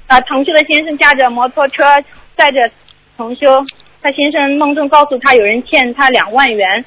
[0.08, 1.84] 啊，同修的先生驾着摩托车
[2.36, 2.68] 载着
[3.16, 3.64] 同修，
[4.02, 6.84] 他先生梦中告诉他有人欠他两万元，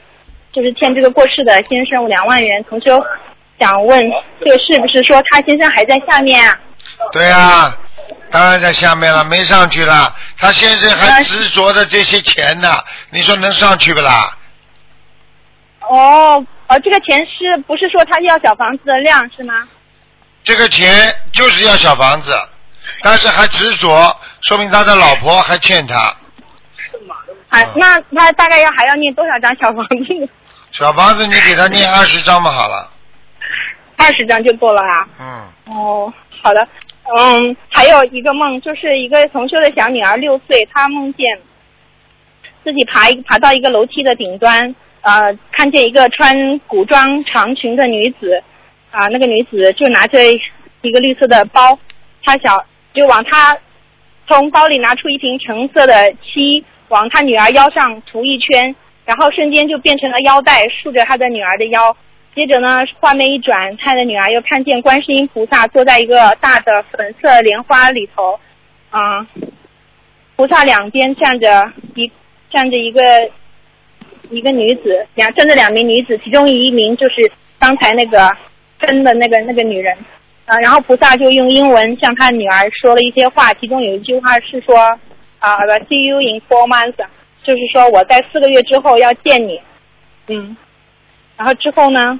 [0.52, 2.62] 就是欠这个过世的先生两万元。
[2.66, 3.02] 同修
[3.58, 4.02] 想问，
[4.42, 6.60] 这个是不是说他先生还在下面啊？
[7.12, 7.76] 对啊，
[8.32, 10.16] 当然在下面了，没上去了。
[10.38, 14.36] 他先生还呃执着着这些钱呢，你说能上去不啦？
[15.82, 19.54] 哦，呃，这个钱是不是说他要小房子的量是吗？
[20.44, 22.34] 这个钱就是要小房子，
[23.02, 25.98] 但是还执着，说明他的老婆还欠他。
[27.50, 30.30] 啊嗯，那他大概要还要念多少张小房子？
[30.72, 32.90] 小房子你给他念 二十张嘛，好了。
[33.98, 35.08] 二十张就够了啊。
[35.20, 36.68] 嗯，哦，好的。
[37.18, 41.38] 嗯，还有一个梦，就是一个同修的小女儿六岁，她梦见
[42.64, 48.42] 自己爬一爬到一个楼梯的顶端，呃，看见一个穿古装长裙的女子，
[48.92, 50.18] 啊、那个女子就拿着
[50.82, 51.78] 一个绿色的包，
[52.24, 53.58] 她想就往她
[54.26, 61.98] 从包里拿出一瓶橙色的漆，往她女儿腰上涂一圈，然后瞬间就变成了腰带，束着她的女儿的腰。
[62.36, 68.40] 接着呢，画面一转，他的女儿又看见观世音菩萨坐在一个大的粉色莲花里头，
[68.90, 69.28] 啊、
[70.36, 72.12] 菩萨两边站着一
[72.50, 73.02] 站着一个
[74.32, 78.32] 一个女子，两站着两名女子，其中一名就是刚才那个
[78.80, 79.96] 跟的那个那个女人，
[80.46, 84.76] 啊、然后菩萨就用英文向他女儿说了一些话，其中有一句话是说，
[85.38, 87.06] 啊、i will see you in four months，
[87.44, 89.62] 就是说我在四个月之后要见你，
[90.28, 90.58] 嗯。
[91.44, 92.18] 然后之后呢，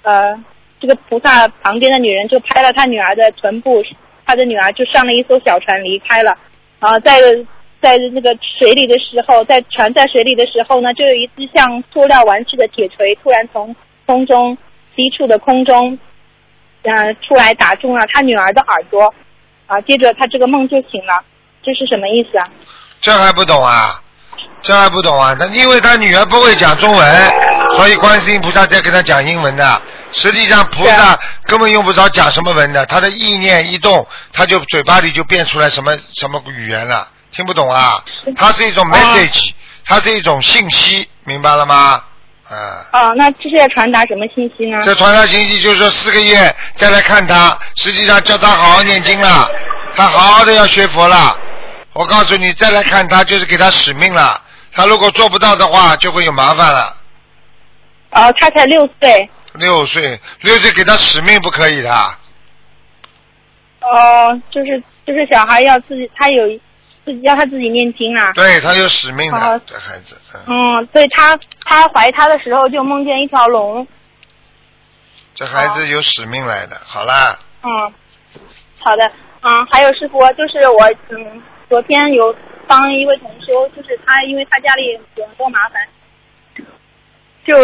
[0.00, 0.34] 呃，
[0.80, 3.84] 这个菩萨旁边的女人就拍了他女儿的臀部，
[4.24, 6.34] 他的女儿就上了一艘小船离开了。
[6.80, 7.20] 啊、在
[7.82, 13.76] 在那个水里的时候，在船在水里的时候呢，就有一只像塑料玩具的铁锤突然从
[14.06, 14.56] 空中
[14.96, 15.98] 低处的空中，
[16.84, 19.12] 呃，出来打中了他女儿的耳朵。
[19.66, 21.22] 啊、接着他这个梦就醒了，
[21.62, 22.48] 这是什么意思啊？
[23.02, 24.00] 这还不懂啊？
[24.62, 25.34] 这还不懂啊？
[25.34, 27.04] 他因为他女儿不会讲中文，
[27.76, 29.82] 所以观世音菩萨在跟他讲英文的。
[30.12, 37.94] 实际上菩萨根本用不着讲什么文的，他的意念一动，他就嘴巴里就变出来什么什么语言了，听不懂啊？
[38.36, 39.52] 它是一种 message，
[39.86, 42.02] 它是一种信息，明白了吗？
[42.50, 42.58] 嗯。
[42.92, 44.78] 哦，那这是要传达什么信息呢？
[44.82, 49.50] 这传达信息就是说四个月再来看他，实际上叫他好好念经了，
[49.96, 51.34] 他好好的要学佛了。
[51.94, 54.38] 我告诉你，再来看他就是给他使命了。
[54.74, 56.96] 他如果做不到的话，就会有麻烦了。
[58.12, 59.28] 哦，他才六岁。
[59.54, 61.92] 六岁，六岁给他使命不可以的。
[63.80, 66.48] 哦，就是就是小孩要自己，他有
[67.04, 68.32] 自己要他自己念经啊。
[68.32, 70.16] 对他有使命的好，这孩子。
[70.46, 73.86] 嗯，嗯，对他他怀他的时候就梦见一条龙。
[75.34, 76.76] 这孩子有使命来的。
[76.86, 77.92] 好啦，嗯，
[78.78, 79.10] 好的。
[79.42, 82.34] 嗯，还有师傅，就是我嗯，昨天有
[82.66, 85.82] 帮一位同修，就是他因为他家里有很多麻烦，
[87.44, 87.54] 就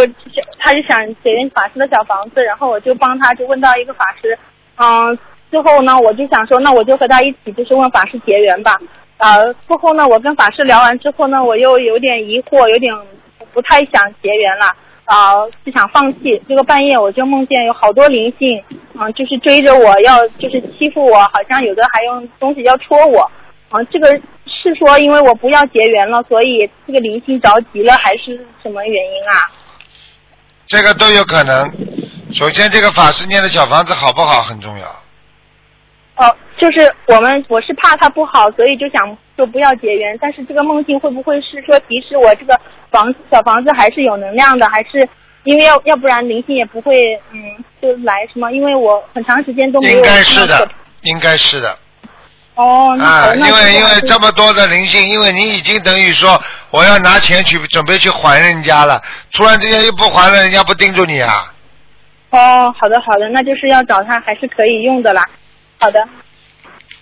[0.58, 4.38] 他就想结缘法师的小房子，然后我就帮他就问到一个法师，
[4.76, 5.18] 嗯，
[5.50, 8.78] 最后呢我就想说，那我就和他一起就是问法师结缘吧。
[9.18, 12.94] 呃，过后呢，我跟法师聊完之后呢，我又有点疑惑，有点
[13.52, 14.66] 不太想结缘了。
[15.08, 15.32] 啊、
[15.64, 16.38] 就想放弃。
[16.46, 18.62] 这个半夜我就梦见有好多灵性，
[18.92, 23.22] 嗯、就是追着我要，就是欺负我，好像有的还用东西要戳我。
[23.70, 24.06] 啊、这个
[24.44, 29.48] 是说因为我不要结缘了，所以这个灵性着急了，还是什么原因啊？
[30.68, 31.72] 这个都有可能。
[32.30, 34.86] 首先，这个法师念的小房子好不好很重要。
[36.16, 40.16] 哦，就是我们我是怕它不好，所以就想说不要结缘。
[40.20, 45.08] 但是这个梦境会不会是说提示我这个房小房子还是有能量的，还是
[45.44, 48.52] 因为要要不然灵性也不会嗯就来什么？
[48.52, 50.70] 因为我很长时间都没有应该是的，
[51.02, 51.78] 应该是的。
[52.58, 56.42] 哦，啊，因为因为这么多的灵性，因为你已经等于说
[56.72, 59.00] 我要拿钱去准备去还人家了，
[59.32, 61.54] 突然之间又不还了，人家不盯住你啊？
[62.30, 65.24] 哦，好的好的，那就是要找他还是可以用的啦。
[65.78, 66.04] 好的，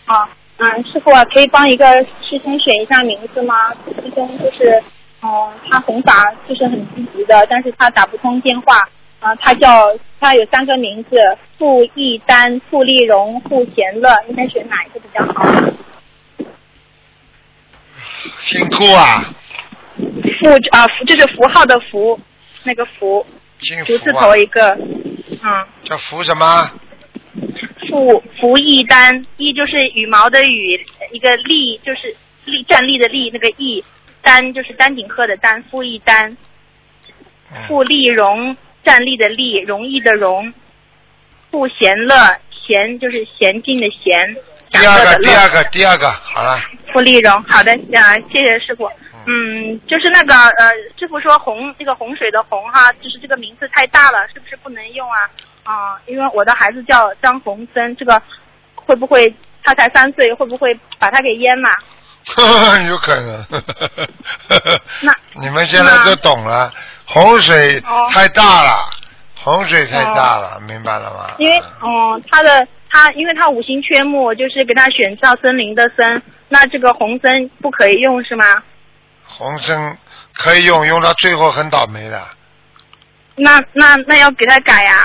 [0.05, 3.55] 好，嗯，师傅啊，可以帮一个师兄选一下名字吗？
[3.87, 4.83] 师兄就是，
[5.23, 5.29] 嗯、
[5.71, 8.87] 他弘法就是很积极的，但是他打不通电话。
[9.21, 11.17] 啊、他叫他有三个名字：
[11.59, 15.45] 傅义丹、傅丽荣、傅贤乐，应该选哪一个比较好？
[18.41, 19.35] 辛苦啊，
[19.97, 22.19] 符啊，符就是符号的符，
[22.65, 23.25] 那个符，
[23.59, 24.77] 姓竹字啊头，一个，
[25.43, 25.67] 嗯。
[25.83, 26.71] 叫符什么？
[27.89, 33.85] 傅傅义丹，义就是羽毛的羽，一个立就是立站立的立，那个义，
[34.23, 36.37] 丹就是丹顶鹤的丹，傅义丹，
[37.55, 40.55] 嗯傅丽荣，站立的立，容易的容，
[41.51, 42.15] 不闲乐，
[42.51, 44.37] 闲就是娴静的娴，
[44.71, 45.19] 第二个。
[45.23, 46.57] 第二个，第二个，好了，
[46.93, 48.89] 傅丽荣，好的，啊，谢谢师傅。
[49.29, 55.29] 嗯，就是那个呃，师傅说洪这个洪水的洪哈，就是这个名字太大了，是不是不能用啊？
[55.65, 58.23] 啊、因为我的孩子叫张洪森，这个
[58.77, 61.69] 会不会他才三岁，会不会把他给淹了？
[62.89, 63.45] 有可能。
[65.01, 66.73] 那 你们现在都懂了，
[67.07, 68.91] 洪水哦太大了，
[69.41, 71.35] 洪水太大了，明白了吗？
[71.39, 78.45] 因为嗯、他的他因为他五行缺木，就是给他选到森林的森，那这个红森不可以用是吗？
[79.25, 79.97] 红参
[80.35, 82.23] 可以用，用到最后很倒霉的。
[83.37, 85.05] 那那那要给他改呀、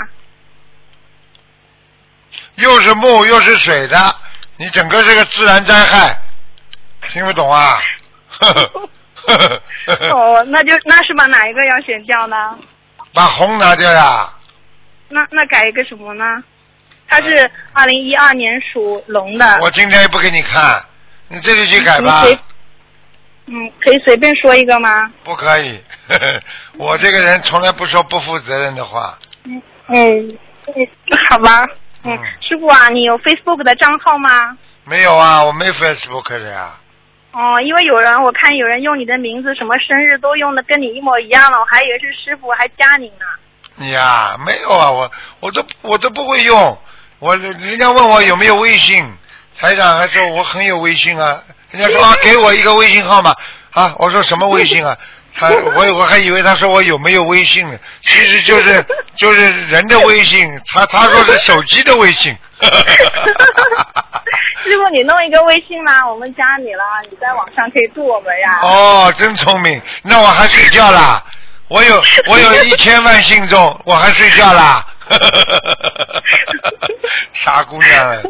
[2.55, 4.15] 又是木又是水的，
[4.57, 6.17] 你整个是个自然灾害，
[7.09, 7.79] 听不懂啊？
[8.29, 8.89] 呵 呵
[10.11, 12.57] 哦，那就那是把哪一个要选掉呢？
[13.13, 14.29] 把红拿掉呀。
[15.09, 16.23] 那那改一个什么呢？
[17.07, 19.59] 他是二零一二年属龙的。
[19.61, 20.81] 我今天也不给你看，
[21.27, 22.21] 你自己去改吧。
[22.21, 22.39] 随
[23.47, 25.11] 嗯，可以随便说一个吗？
[25.23, 25.77] 不可以，
[26.77, 29.17] 我这个人从来不说不负责任的话。
[29.43, 30.37] 嗯嗯，
[31.29, 31.65] 好吧。
[32.03, 34.57] 嗯，师傅啊，你有 Facebook 的账号吗？
[34.85, 36.69] 没有啊，我没 Facebook 的呀。
[37.33, 43.25] 哦，因为有人我看有人用你的名字，什么生日都用的跟你一模一样了，我还以为是师傅，还加你呢。
[43.75, 46.77] 你呀，没有啊，我我都我都不会用，
[47.19, 49.07] 我人家问我有没有微信，
[49.57, 53.33] 台长还说我很有微信啊，人家说啊 给我一个微信号码
[53.71, 54.97] 啊，我说什么微信啊？
[55.33, 62.35] 他我我还以为他说我有没有微信呢，其实就是就是人的微信，他他说是手机的微信。
[64.63, 68.59] 师傅，你弄一个微信啦，我们加你了，你在网上可以度我们呀。
[68.61, 71.23] 哦，真聪明，那我还睡觉啦。
[71.67, 74.85] 我有我有一千万信众，我还睡觉啦。
[77.33, 78.21] 傻姑娘。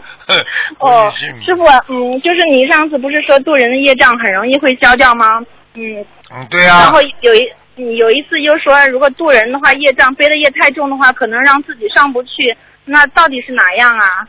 [0.80, 1.12] 哦，
[1.46, 5.44] 师傅，嗯，就是你上次不是说渡人的业障很容易会消掉吗？
[5.74, 6.06] 嗯。
[6.34, 6.80] 嗯，对啊。
[6.80, 7.50] 然后有一
[7.98, 12.58] 有一次又说，如果渡人的话，业障背的业太重的话，可能让自己上不去。
[12.86, 14.28] 那到底是哪样啊？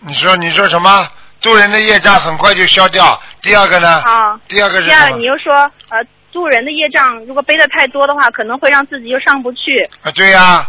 [0.00, 1.08] 你说你说什么？
[1.40, 3.20] 渡人的业障很快就消掉。
[3.40, 4.00] 第二个呢？
[4.04, 4.40] 啊。
[4.48, 5.52] 第二个是第二，你又说
[5.88, 5.98] 呃，
[6.32, 9.88] 渡人的业障如果背的太多的话，可能会让自己又上不去。
[10.02, 10.66] 啊，对呀。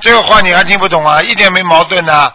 [0.00, 1.22] 这个话你还听不懂啊？
[1.22, 2.32] 一点没矛盾呢。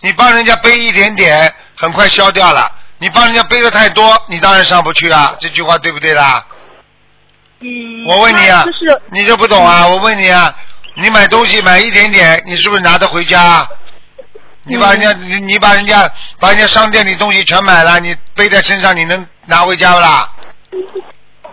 [0.00, 2.70] 你帮人家背一点点，很快消掉了。
[2.98, 5.34] 你帮人家背的太多，你当然上不去啊。
[5.38, 6.46] 这句话对不对啦？
[7.60, 8.04] 嗯。
[8.06, 9.86] 我问你啊，就是你就不懂啊？
[9.86, 10.54] 我问你啊，
[10.94, 13.66] 你买东西买一点点，你是不是拿得回家？
[14.66, 20.30] 你把人家你你把人家把人家商店里东西全买了，你背在身上，你能拿回家不啦？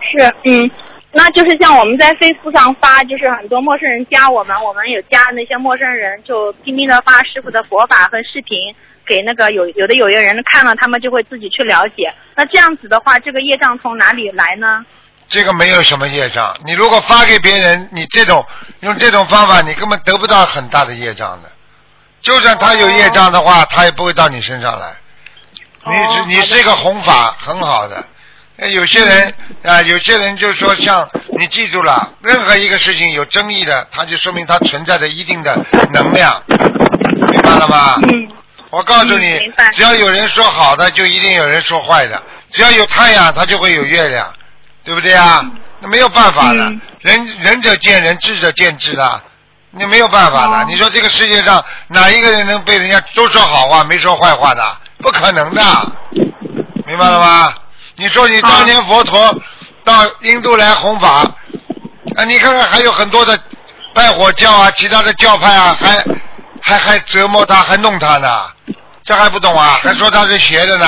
[0.00, 0.70] 是，嗯，
[1.10, 8.74] 那就是像我们在 Facebook 上发，就是很多陌生人加我们，我们有加那些陌生人，就拼命的发师傅的佛法和视频
[9.06, 12.12] 给那个有有的有些人看了，他们就会自己去了解。
[12.34, 14.84] 那这样子的话，这个业障从哪里来呢？
[15.28, 18.44] 这个没有什么业障，你如果发给别人，你这种
[18.80, 21.50] 用这种方法，你根本得不到很大的业障的。
[22.20, 24.88] 就算他有业障的话，他也不会到你身上来。
[25.86, 28.04] 你是你是一个弘法很好的。
[28.72, 29.34] 有些人
[29.64, 35.56] 啊，有些人就说像你记住了，任何一个事情有争议的，它就说明它存在着一定的
[35.92, 37.96] 能量，明白了吗？
[38.02, 38.28] 嗯。
[38.72, 42.20] 我告诉你，只要有人说好的，就一定有人说坏的。
[42.50, 44.26] 只要有太阳，它就会有月亮，
[44.82, 45.44] 对不对啊？
[45.80, 49.22] 那没有办法的，仁仁者见仁，智者见智的。
[49.72, 54.64] 你没有办法的，你说这个世界上哪一个人能被人家都说好话没说坏话的？
[55.02, 55.62] 不可能的，
[56.86, 57.54] 明白了吗？
[57.96, 59.34] 你说你当年佛陀
[59.84, 61.26] 到印度来弘法，
[62.16, 63.38] 啊，你看看还有很多的
[63.92, 66.02] 拜火教啊，其他的教派啊，还
[66.62, 68.28] 还还折磨他，还弄他呢，
[69.02, 69.78] 这还不懂啊？
[69.82, 70.86] 还说他是邪的呢？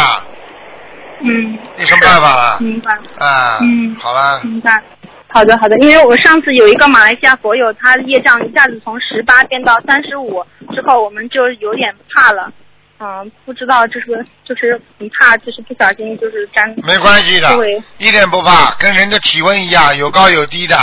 [1.21, 1.59] 嗯。
[1.77, 2.59] 有什么办法了？
[2.61, 2.93] 明白。
[3.19, 3.59] 啊。
[3.61, 3.97] 嗯。
[4.01, 4.41] 好了。
[4.43, 4.83] 明白。
[5.29, 12.53] 好的，好的，因为我上次有一个马来西亚佛友，他业障一下子从十八变到三十五，之后我们就有点怕了，
[13.01, 16.73] 嗯，不知道就是就是很怕，就是不小心就是沾。
[16.85, 17.51] 没关系的，
[17.99, 20.79] 一点不怕，跟人的体温一样，有高有低的。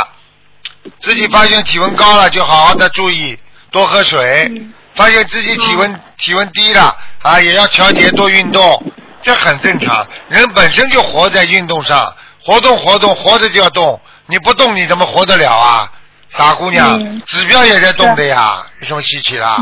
[1.00, 3.38] 自己发现体温高了，就好好的注意，
[3.72, 4.52] 多喝水。
[4.94, 8.84] 发现自己体温体温低了啊，也要调节，多运动，
[9.22, 10.06] 这很正常。
[10.30, 12.14] 人本身就活在运动上，
[12.44, 14.00] 活动活动，活着就要动。
[14.28, 15.92] 你不动你怎么活得了啊，
[16.30, 17.22] 傻姑娘？
[17.22, 19.58] 指标也在动的呀，有什么稀奇啦？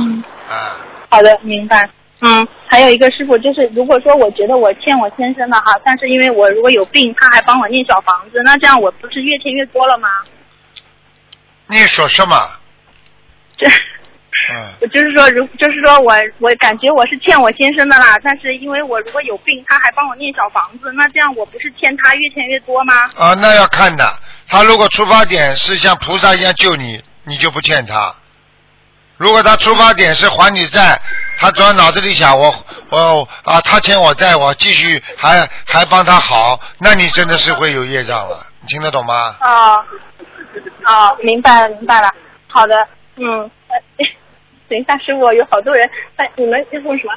[0.47, 0.77] 啊。
[1.09, 1.89] 好的，明白。
[2.21, 10.09] 嗯，还有一个师傅，就是如果说我觉得我欠我先生的哈，但是因为我如果有病，他还帮我念小房子，那这样我不是越欠越多了吗？
[11.67, 12.35] 你说什么？
[13.57, 13.69] 这。
[14.81, 22.93] 我就是说，如就是说我我感觉我是欠我先生的啦，但是因为我如果有病，他还帮我念小房子，那这样我不是欠他越欠越多吗？
[23.17, 24.05] 啊，那要看的。
[24.47, 28.15] 他如果出发点是像菩萨一样救你，你就不欠他；
[29.17, 30.99] 如果他出发点是还你债，
[31.37, 38.45] 他主要脑子里想我我啊，他欠我债，我继续还还帮他好，那你真的是会有业障了。
[38.61, 39.35] 你听得懂吗？
[39.41, 39.83] 哦
[40.85, 42.11] 哦，明白了明白了。
[42.47, 42.75] 好的，
[43.17, 43.51] 嗯。
[44.69, 47.13] 等一下，师傅，有好多人，哎，你们问什么？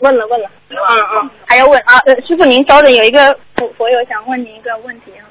[0.00, 1.98] 问了问了，嗯嗯，还要问啊？
[2.06, 5.28] 呃，师傅您稍等，有一个佛佛友想问您一个问题啊。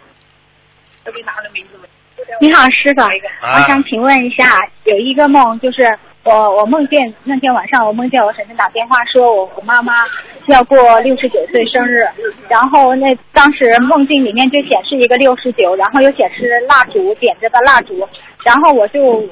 [2.40, 10.06] 你好，师傅，我想请问一下，有一个梦，就是我我我梦见那天晚上我梦见我婶婶打电话说我我妈妈
[10.46, 12.08] 要过六十九岁生日，
[12.48, 18.08] 然后那当时梦境里面就显示一个六十九，然后又显示蜡烛点着的蜡烛，
[18.46, 19.28] 然后我就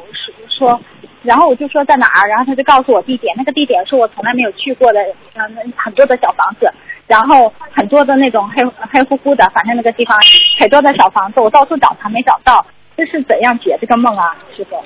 [0.57, 0.79] 说，
[1.23, 4.99] 然后我就说在哪儿，然后他就告诉我地点，那个地点是我从来没有去过的，
[5.35, 6.71] 嗯，很多的小房子，
[7.05, 10.17] 然后很多的那种黑黑乎乎的，反正那个地方
[10.57, 14.83] 很多的小房子，我到处找他没找到，这是怎样解这个梦啊，师傅？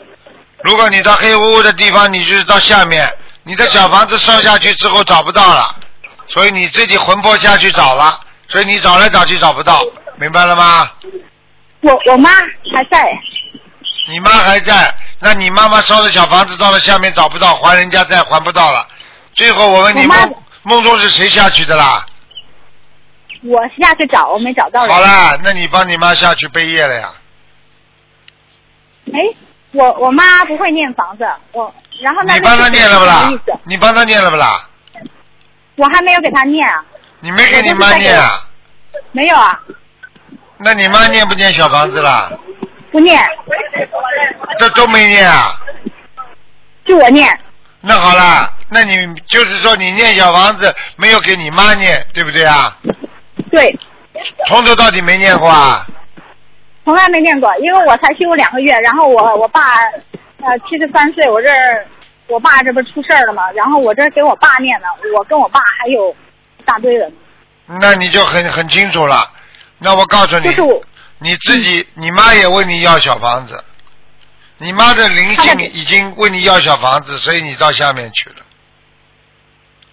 [0.63, 3.07] 如果你到黑乎乎的地方，你就是到下面，
[3.43, 5.75] 你的小房子烧下去之后找不到了，
[6.27, 9.81] 所以你自己魂魄下去找了，所以你找来找去找不到，
[10.17, 10.91] 明白了吗？
[11.81, 13.03] 我我妈还在，
[14.07, 18.87] 你妈还在，那你妈妈烧的小房子到了下面找不到，还人家债还不到了。
[19.33, 22.05] 最后我问你我妈梦梦中是谁下去的啦？
[23.43, 24.93] 我下去找，我没找到人。
[24.93, 27.11] 好啦，那你帮你妈下去背业了呀？
[29.13, 29.19] 哎，
[29.71, 33.31] 我我妈不会念房子，我然后那你帮她念了不啦？
[33.65, 34.67] 你帮她念了不啦？
[35.75, 36.83] 我还没有给她念啊，
[37.19, 38.47] 你没给你妈念啊？
[39.11, 39.59] 没有啊，
[40.57, 42.31] 那你妈念不念小房子啦？
[42.91, 43.23] 不念，
[44.59, 45.55] 这都没念啊？
[46.85, 47.27] 就我念。
[47.79, 52.77] 那好了，那你就是说你念小房子没有给你妈念，对不对啊？
[53.49, 53.75] 对，
[54.47, 55.85] 从头到底没念过啊？
[56.83, 59.61] 从来没念过，因为我才修两个月，然后我我爸
[60.41, 61.85] 呃七十三岁，我这儿
[62.27, 64.87] 我爸这不是出事儿了吗，然后我这儿给我爸念了，
[65.17, 66.09] 我跟我爸还有
[66.57, 67.11] 一大堆人，
[67.79, 69.23] 那你就很很清楚了。
[69.79, 70.81] 那我告诉你就，是我
[71.23, 73.63] 你自己，你妈也问你要小房子，
[74.57, 78.37] 你妈的灵性已经问你要小房子，所以你到下面去了。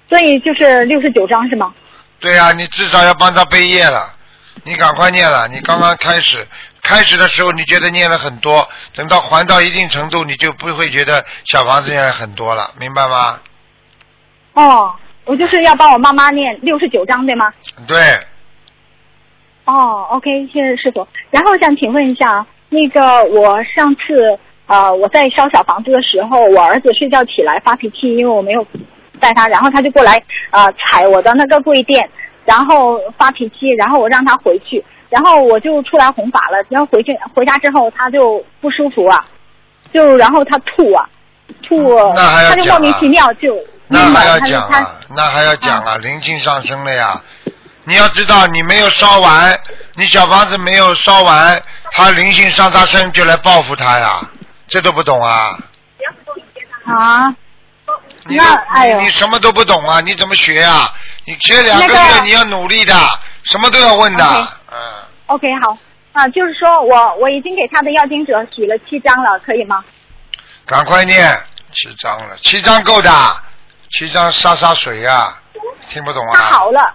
[0.09, 1.75] 所以就是六十九章是吗？
[2.19, 4.15] 对呀、你至少要帮她背业了，
[4.65, 5.47] 你赶快念了。
[5.49, 6.49] 你刚刚开始，
[6.83, 13.39] 开始的时候你觉得念了很多，等到还到一定程度，你就不会觉得小房子念很多了，明白吗？
[14.55, 17.53] 哦，我就是要帮我妈妈念六十九章对吗？
[17.87, 18.19] 对，
[19.69, 21.07] 哦，OK，谢谢师傅。
[21.31, 28.67] 然后想请问一下，那个我上次呃我在烧小房子的时候，我儿子睡觉起来发脾气，因为我没有
[29.21, 32.09] 带他，然后他就过来呃踩我的那个柜垫，
[32.47, 39.23] 然后发脾气，然后我让他回去，然后我就出来弘法了，然后回去回家之后他就不舒服啊，
[39.93, 41.07] 就然后他吐啊，
[41.63, 43.55] 吐，那还要他就莫名其妙就
[43.87, 47.23] 那还要讲啊，那还要讲啊，灵性上升了呀。
[47.89, 49.59] 你要知道，你没有烧完，
[49.95, 51.61] 你小房子没有烧完，
[51.93, 54.21] 他灵性上他身就来报复他呀，
[54.69, 55.59] 这都不懂啊？
[56.85, 57.35] 啊。
[58.25, 60.03] 你那哎呦你你什么都不懂啊？
[60.03, 60.93] 你怎么学啊？
[61.25, 62.95] 你学两个月你要努力的，
[63.45, 64.25] 什么都要问的
[64.71, 64.79] 嗯
[65.27, 65.79] ，OK，好
[66.13, 69.83] 啊，就是说我我已经给他的要经者许了七张了，可以吗？
[70.67, 71.41] 赶快念
[71.73, 73.11] 七张了，七张够的，
[73.93, 75.35] 七张杀杀水呀、
[75.89, 76.37] 听不懂啊？
[76.37, 76.95] 他好了，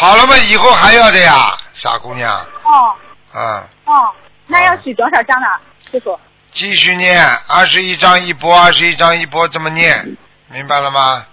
[0.00, 2.32] 好了嘛，以后还要的呀，傻姑娘，
[2.64, 2.96] 哦
[3.34, 3.42] 嗯。
[3.84, 4.10] 哦，
[4.46, 5.46] 那要许多少张呢，
[5.90, 6.18] 师傅？
[6.52, 10.16] 继续念，二十一章一波，二十一章一波，这么念，
[10.50, 11.26] 明白了吗？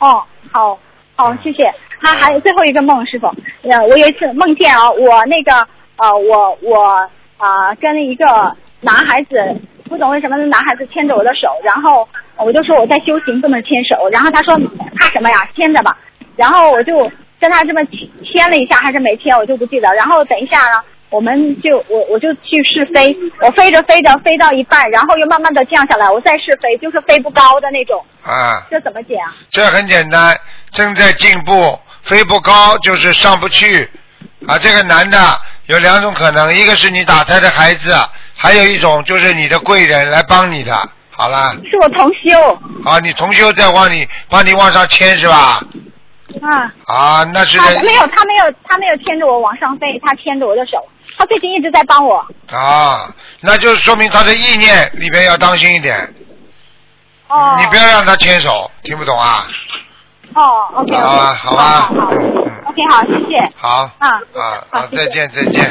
[0.00, 0.76] 哦，好，
[1.14, 1.72] 好，谢谢。
[2.00, 3.28] 他还有最后一个梦，师傅，
[3.62, 5.54] 呃，我有一次梦见啊，我那个
[5.98, 6.84] 呃，我我
[7.36, 8.26] 啊、呃跟一个
[8.80, 9.36] 男孩子，
[9.88, 12.08] 不懂为什么那男孩子牵着我的手，然后
[12.38, 14.58] 我就说我在修行，不能牵手，然后他说
[14.98, 15.96] 怕什么呀，牵着吧，
[16.34, 17.08] 然后我就
[17.42, 20.80] 跟他这么牵牵了一下，还是没牵，我就不记得，然后等一下呢。
[21.10, 29.34] 我们就我我就去试飞，我飞着飞着飞到一半，然后又慢慢的降下来，我再试飞，就是飞不高的那种，啊，这怎么解啊？
[29.50, 30.34] 这很简单，
[30.70, 33.90] 正在进步，飞不高就是上不去。
[34.46, 35.18] 啊，这个男的
[35.66, 37.94] 有两种可能，一个是你打胎的孩子，
[38.34, 40.74] 还有一种就是你的贵人来帮你的。
[41.10, 45.60] 好了，是我同修啊，你同修在往你帮你往上牵是吧？
[46.40, 50.76] 啊，啊，那是他没有，他没有，他没有牵着我往上飞，他牵着我的手，
[51.16, 52.26] 他最近一直在帮我。
[52.50, 56.14] 啊，那就说明他的意念里边要当心一点，
[57.28, 59.46] 哦，你不要让他牵手，听不懂啊？
[60.34, 61.90] 哦，OK，好吧好吧
[62.64, 63.52] ，OK，好，谢谢。
[63.54, 63.90] 好。
[63.98, 65.62] 啊啊好，再见再见。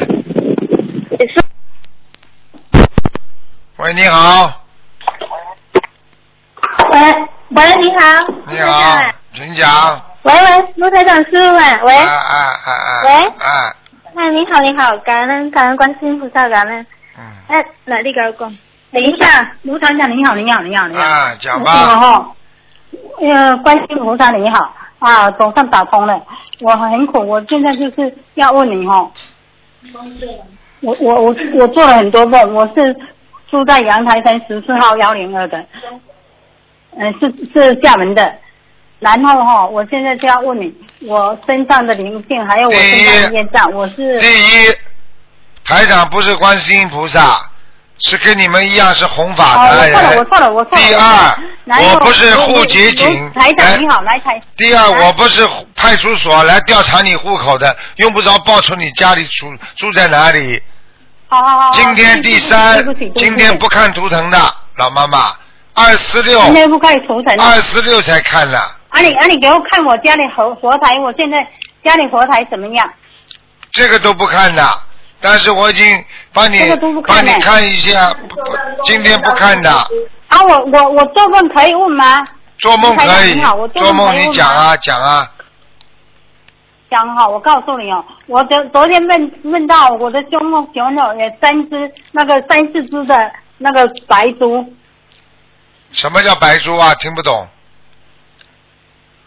[1.20, 1.44] 也是
[3.78, 4.62] 喂，你好，
[6.92, 7.00] 喂
[7.50, 9.02] 喂，你好，你好，
[9.34, 10.02] 请讲。
[10.24, 13.04] 喂喂，卢台长师傅们，喂，哎哎哎哎。
[13.04, 13.10] 喂。
[13.40, 13.74] 哎，
[14.16, 16.86] 哎，你好你好，感恩感恩观世音菩萨，感恩，
[17.18, 18.58] 嗯，哎，来那个讲，
[18.92, 21.72] 等一下，卢台长你好你好你好你好，啊，讲你吧。
[21.72, 22.00] 好。
[22.00, 22.36] 哈，
[23.20, 24.76] 呃，观世音菩萨你好。
[25.00, 26.22] 啊，总算打通了，
[26.62, 29.12] 我很苦，我现在就是要问你哈，
[30.82, 32.96] 我我我我做了很多梦，我是
[33.50, 35.66] 住在阳台山十四号幺零二的，
[36.96, 38.32] 嗯、是是厦门的。
[39.02, 40.72] 然后哈、我现在就要问你，
[41.08, 44.68] 我身上的灵性还有我身上的业障，我是第一，
[45.66, 47.50] 台长不是观世音菩萨，
[47.98, 50.18] 是跟你们一样是弘法哦，的人。
[50.20, 50.86] 我错了，我错了，我错了。
[50.86, 54.40] 第二，我不是卢户籍警台长你好，来台。
[54.56, 59.48] 第二，我不是派出所来调查你户口的，用不着报出你家里住
[59.78, 60.62] 住在哪里。
[61.28, 61.72] 好好好。
[61.72, 62.86] 今天第三
[63.16, 64.38] 今天不看图腾的
[64.76, 65.34] 老妈妈，
[65.74, 67.36] 二四六，今天不看图腾。
[67.44, 68.78] 二四六才看了。
[68.92, 71.48] 啊你啊你给我看我家里佛佛台，我现在
[71.84, 72.88] 家里佛台怎么样？
[73.72, 74.64] 这个都不看的，
[75.22, 78.14] 但是我已经帮你这个都不帮你看一下，
[78.84, 79.72] 今天不看的，
[80.28, 82.20] 啊我我我做梦可以问吗？
[82.60, 85.28] 做梦可以做做梦你讲啊讲啊，
[86.92, 93.16] 讲好，我告诉你哦，我昨昨天问问到我的胸梦熊有有三只那个三四只的
[93.58, 94.74] 那个白猪，
[95.94, 96.94] 什么叫白猪啊？
[96.96, 97.48] 听不懂。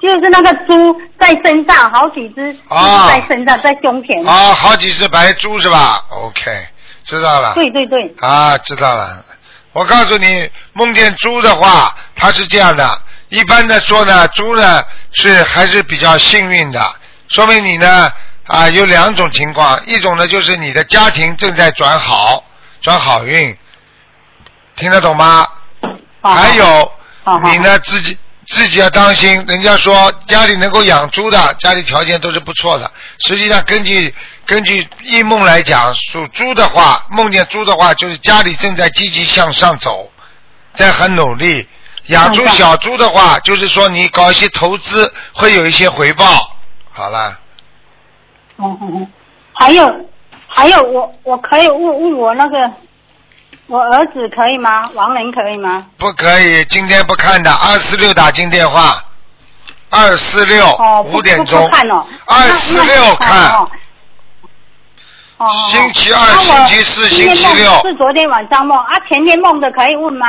[0.07, 4.27] 就是那个猪在身上，好几只啊在身上，在胸前。
[4.27, 6.67] 啊，好几只白猪是吧？OK，
[7.05, 7.55] 知道了。
[7.55, 9.25] 对对对，啊，知道了。
[9.73, 13.01] 我告诉你，梦见猪的话，它是这样的。
[13.31, 16.95] 一般的说呢，猪呢是还是比较幸运的，
[17.29, 18.13] 说明你呢
[18.47, 22.45] 啊有两种情况，一种呢就是你的家庭正在转好，
[22.83, 23.57] 转好运，
[24.77, 25.49] 听得懂吗？
[26.23, 26.93] 还有
[27.43, 28.17] 你呢自己
[28.47, 32.91] 自己要当心，人家说家里能够养猪的，家里条件都是不错的。
[33.19, 34.15] 实际上根据
[34.47, 40.11] 根据一梦来讲，属猪的话，梦见猪的话，就是家里正在积极向上走，
[40.75, 41.67] 在很努力。
[42.09, 46.55] 养猪小猪的话，就是说你搞一些投资会有一些回报。
[46.93, 47.39] 好了，
[48.59, 49.09] 嗯嗯嗯，
[49.55, 49.87] 还有
[50.47, 52.57] 还有我我可以问问我那个
[53.67, 54.91] 我儿子可以吗？
[54.95, 55.87] 王林可以吗？
[55.97, 59.03] 不可以，今天不看的，二四六打进电话，
[59.91, 60.65] 二四六
[61.07, 63.51] 五点钟不看哦，二四六看。
[63.53, 63.71] 哦
[65.69, 70.27] 星期二星期四星期六是昨天晚上梦啊，前天梦的可以问吗？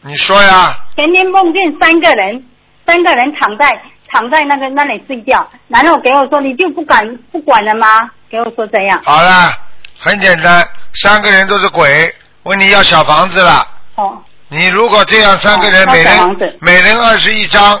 [0.00, 0.74] 你说呀？
[0.96, 2.44] 前天梦见三个人，
[2.84, 7.86] 三个人躺在躺在那个那里睡觉，然后给我说你就不敢不管了吗？
[8.28, 9.00] 给我说这样。
[9.04, 9.52] 好了，
[10.00, 12.12] 很简单，三个人都是鬼，
[12.44, 13.66] 问你要小房子了。
[13.96, 14.16] 哦，
[14.48, 17.78] 你如果这样，三个人哦每人每人二十一张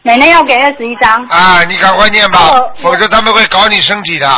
[0.00, 1.22] 每人要给二十一张。
[1.26, 2.50] 啊，你赶快念吧，
[2.82, 4.28] 否则他们会搞你身体的。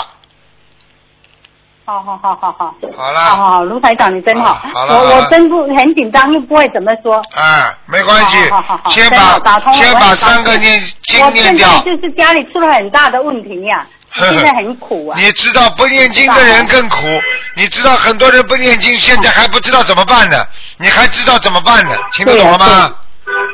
[1.85, 2.75] 好好好好好。
[2.97, 4.55] 好了好好好，卢台长你真好。
[4.55, 7.17] 啊好了我我真不很紧张，又不会怎么说。
[7.35, 11.69] 啊，没关系好好好，好先把先把三个念经念掉。
[11.69, 15.19] 现在就是家里出了很大的问题呀、我现在很苦啊。
[15.19, 16.97] 你知道不念经的人更苦，
[17.55, 20.45] 你知道很多人不念经，现在还不知道怎么办呢，
[20.79, 21.97] 你还知道怎么办呢？
[22.13, 22.95] 听得懂了吗？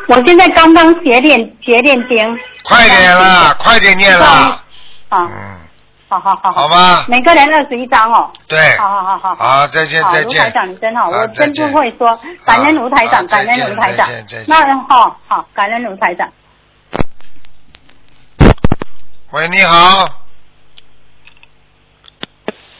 [0.06, 2.38] 我现在刚刚学练学练经。
[2.62, 4.60] 快点啦，快点念啦！
[5.08, 5.56] 啊，嗯，
[6.08, 7.04] 好好好好吗？
[7.08, 8.30] 每个人二十一张哦。
[8.46, 9.34] 对，好好好好。
[9.34, 10.38] 好，再见再见。
[10.38, 14.08] 卢台长你真好，我真不会说，感恩卢台长，感恩卢台长。
[14.46, 16.28] 那好好，感恩卢台长。
[19.32, 20.23] 喂，你好。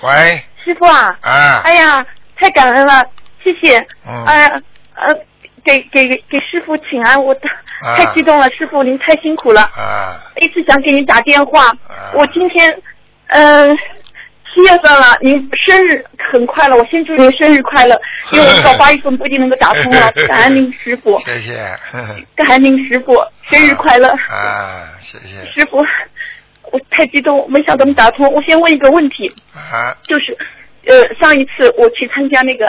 [0.05, 2.05] 喂，师傅啊，啊，哎呀，
[2.37, 3.03] 太感恩了，
[3.43, 3.79] 谢谢。
[4.07, 4.25] 嗯。
[4.27, 4.61] 哎呀，
[4.97, 5.15] 呃，
[5.65, 7.33] 给给给师傅请安，我
[7.81, 7.97] 啊。
[7.97, 12.13] 太激动了，师傅您太辛苦了，啊，一直想给您打电话啊。
[12.13, 12.71] 我今天，
[13.29, 13.75] 嗯、
[14.53, 15.33] 七月份了，您
[15.67, 17.99] 生日很快了，我先祝您生日快乐，
[18.33, 21.55] 因为我到八月份不一定能够打通了， 感恩您师傅，谢谢。
[22.37, 25.51] 感恩您师傅，生日快乐，啊，谢谢。
[25.51, 25.79] 师傅，
[26.75, 28.27] 我太激动，没想到能打通。
[28.33, 30.37] 我先问一个问题，啊，就是，
[30.87, 32.67] 呃，上一次我去参加那个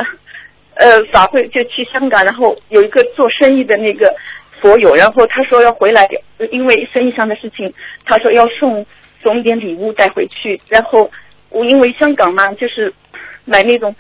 [0.76, 4.14] 呃法会，就去香港，然后有一个做生意的那个
[4.62, 7.74] 佛友，然后他说要回来，呃因为生意上的事情，
[8.06, 8.86] 他说要送
[9.24, 11.10] 送一点礼物带回去，然后
[11.50, 12.94] 我因为香港嘛，就是
[13.44, 13.96] 买那种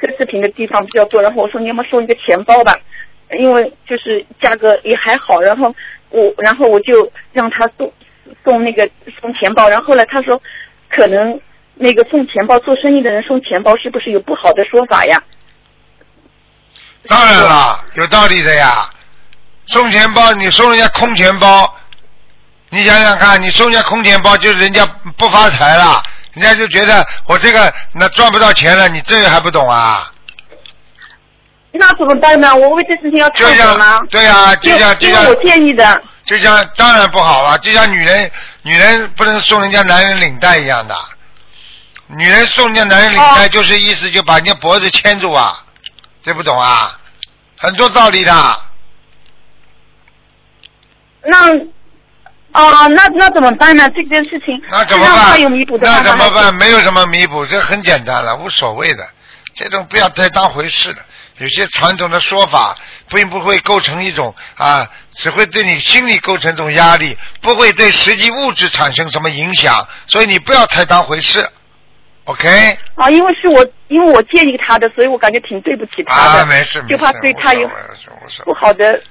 [0.00, 2.78] 奢侈品的地方比较多，然后我说你要么送一个钱包吧，
[3.36, 5.74] 因为就是价格也还好，然后
[6.10, 7.92] 我然后我就让他送
[8.44, 8.88] 送那个
[9.20, 10.40] 送钱包，然后后来他说
[10.90, 11.40] 可能
[11.74, 15.22] 那个送钱包做生意的人送钱包是不是有不好的说法呀？
[17.06, 18.88] 当然了，有道理的呀。
[19.66, 21.76] 送钱包，你送人家空钱包，
[22.70, 24.84] 你想想看，你送人家空钱包，就是人家
[25.16, 26.02] 不发财了，
[26.32, 30.10] 人家就觉得我这个那赚不到钱了，你这个还不懂啊？
[31.70, 32.56] 那怎么办呢？
[32.56, 34.00] 我为这事情要就忏悔吗？
[34.10, 40.94] 对呀、就像就像我建议的，就像当然不好了，就像女人女人不能送人家男人领带一样的，
[42.08, 45.64] 女人送人家男人领带哦就是意思就把人家脖子牵住啊，
[46.22, 47.00] 这不懂啊？
[47.56, 48.60] 很多道理的。
[51.24, 51.50] 那
[52.52, 53.88] 哦，那那怎么办呢？
[53.96, 55.78] 这件事情那怎么办有弥补？
[55.78, 56.54] 的那怎么办？
[56.54, 59.08] 没有什么弥补，这很简单了，无所谓的。
[59.54, 60.98] 这种不要太当回事了。
[61.38, 62.76] 有些传统的说法，
[63.08, 64.88] 并不会构成一种啊，
[65.18, 69.86] 只会对你心理构成一种压力，不会对实际物质产生什么影响。
[70.06, 71.44] 所以你不要太当回事
[72.24, 72.78] ，OK？
[72.94, 77.68] 啊，因为是我，因为我建议他的，所以我感觉挺对不起他的，啊，没事没事，就怕对他有
[78.44, 78.54] 不。
[78.54, 79.02] 好的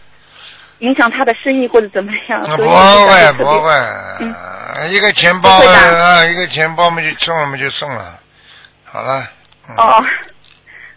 [0.80, 2.41] 影响他的生意或者怎么样。
[2.55, 3.72] 不会不会，
[4.22, 4.34] 嗯
[4.89, 8.18] 一个钱包啊，一个钱包嘛就送我们就送了，
[8.86, 9.28] 好了。
[9.70, 10.05] 嗯、哦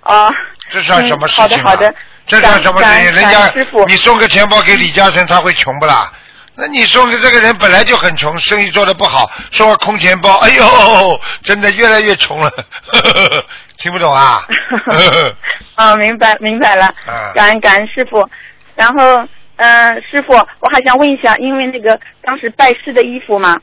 [0.03, 0.33] 哦，
[0.71, 1.95] 这算什么事情、啊嗯好的好的，
[2.31, 3.05] 这算什么事情？
[3.05, 6.11] 感感人家师傅你送个钱包给李嘉诚，他会穷不啦？
[6.57, 12.51] 那你送给这个人本来就很穷，生意做得不好，送个空钱包，哎呦，真的越来越穷了，
[13.79, 14.43] 听不懂啊？
[15.77, 18.29] 啊， 明白明白了啊，感恩感恩师傅。
[18.75, 19.27] 然后，
[19.57, 23.59] 嗯、师傅，我还想问一下，因为那个当时拜师的衣服嘛，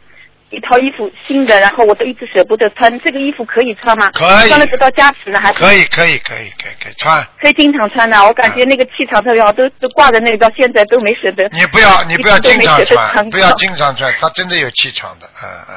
[0.50, 4.10] 一套衣服新的，然后我都一直舍不得穿，这个衣服可以穿吗？
[4.14, 8.18] 可以穿了得到加持呢，还是可以可以可以可以可以穿，可以经常穿的？
[8.26, 11.44] 我感觉那个气场特别好，都都挂在那里，到现在都没舍得。
[11.52, 15.76] 你不要你不要经常穿，不要经常穿，它真的有气场的，嗯嗯。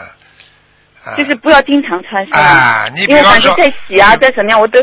[1.07, 2.39] 嗯就是不要经常穿，是吧？
[2.39, 4.79] 啊你比因为感觉在洗啊，在什么样，我都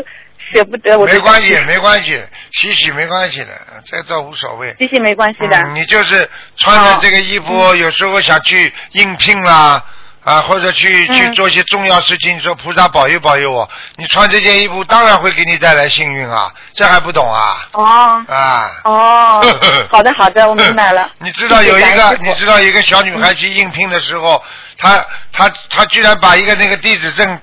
[0.52, 0.98] 舍不得。
[0.98, 2.20] 我没关系，没关系，
[2.52, 3.48] 洗洗没关系的，
[3.84, 4.74] 这倒无所谓。
[4.78, 5.56] 洗洗没关系的。
[5.58, 9.82] 嗯，你就是穿着这个衣服，有时候想去应聘啦，
[10.24, 17.68] 啊，或者去嗯去做一些重要事情，说菩萨保佑保佑我，你穿这件衣服当然会给你带来幸运啊，这还不懂啊？
[17.72, 18.70] 哦啊。
[18.84, 19.56] 哦，
[19.90, 21.08] 好的好的，我明白了。
[21.18, 24.42] 你知道有一个你知道有一个小女孩去应聘的时候，
[24.76, 27.40] 她她她居然把一个那个地址证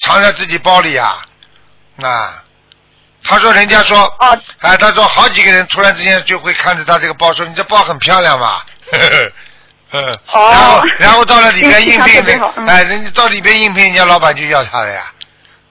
[0.00, 1.18] 藏在自己包里啊，
[2.02, 2.42] 啊，
[3.22, 9.32] 他说人家说，哦，哎，他说好几个人突然之间就会看着他这个包，说你这包很漂亮嘛， 呵呵。
[9.92, 10.50] 嗯，哦。
[10.50, 12.66] 然后然后到了里边应聘的，嗯。
[12.66, 15.12] 哎，人家到里边应聘，人家老板就要他了呀。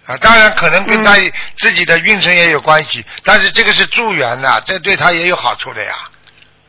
[0.07, 1.31] 啊，当然可能跟他嗯。
[1.57, 5.93] 自己的运程也有关系，但是这个是助缘的，这对他也有好处的呀，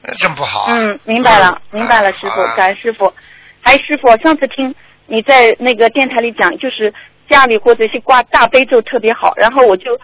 [0.02, 1.78] 那真不好啊、嗯，明白了，嗯。
[1.80, 3.12] 明白了，师傅好了，感恩师傅。
[3.62, 4.74] 哎师傅，上次听
[5.06, 6.92] 你在那个电台里讲，就是
[7.28, 9.98] 家里或者是挂大悲咒特别好，然后我就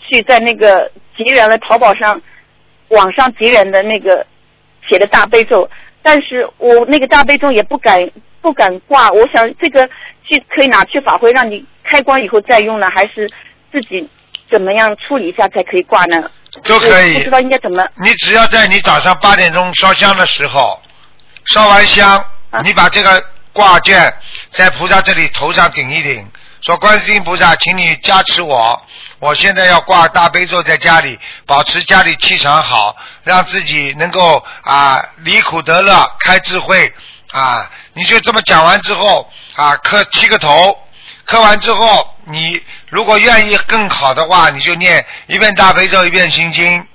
[0.00, 2.20] 去在那个结缘了淘宝上，
[2.88, 4.26] 网上结缘的那个
[4.88, 5.68] 写的大悲咒，
[6.02, 8.10] 但是我那个大悲咒也不敢
[8.40, 9.88] 不敢挂，我想这个
[10.24, 13.28] 去可以拿去法会让你开光以后再用呢，还是
[13.72, 14.08] 自己
[14.50, 16.30] 怎么样处理一下才可以挂呢？
[16.62, 17.84] 都可以不知道应该怎么。
[17.96, 20.80] 你只要在你早上八点钟烧香的时候，
[21.46, 22.16] 烧完香，
[22.50, 23.20] 啊你把这个
[23.52, 24.14] 挂件
[24.50, 26.24] 在菩萨这里头上顶一顶，
[26.64, 28.82] 说观世音菩萨，请你加持我，
[29.18, 36.90] 我现在要挂大悲咒在家里，保持家里气场好，让自己能够啊离苦得乐，开智慧
[37.32, 37.70] 啊！
[37.92, 40.74] 你就这么讲完之后啊，磕七个头。
[41.26, 42.58] 磕完之后，你
[42.88, 46.86] 如果愿意更好的话，你就念一遍大悲咒，一遍心经，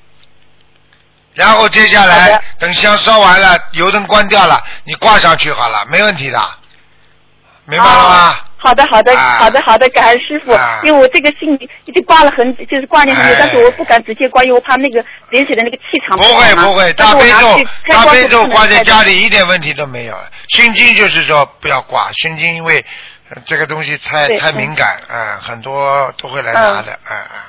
[1.36, 6.50] 然后接下来等香烧完了，油灯关掉了，你挂上去好了，没问题的，
[7.66, 8.32] 明白了吗？
[8.32, 10.52] 哦好的，好的，啊好的，好的，感恩师傅。
[10.52, 20.16] 啊因为我这个心里已经挂了很，就是挂念很久，哎但是我不敢直接挂，因为我怕那个连起的那个气场不会不会，大悲咒大悲咒挂在开家里一点问题都没有。
[20.50, 22.84] 心经就是说不要挂，心经因为
[23.30, 27.48] 呃这个东西太太敏感啊、很多都会来拿的，啊啊、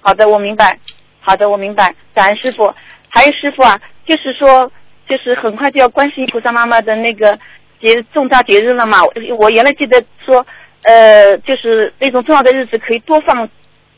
[0.00, 0.78] 好的，我明白。
[1.20, 1.94] 好的，我明白。
[2.14, 2.74] 感恩师傅。
[3.12, 4.70] 还有师傅啊，就是说，
[5.08, 7.36] 就是很快就要观世音菩萨妈妈的那个
[7.80, 9.02] 节重大节日了嘛。
[9.02, 10.44] 我我原来记得说，
[10.82, 13.48] 呃，就是那种重要的日子可以多放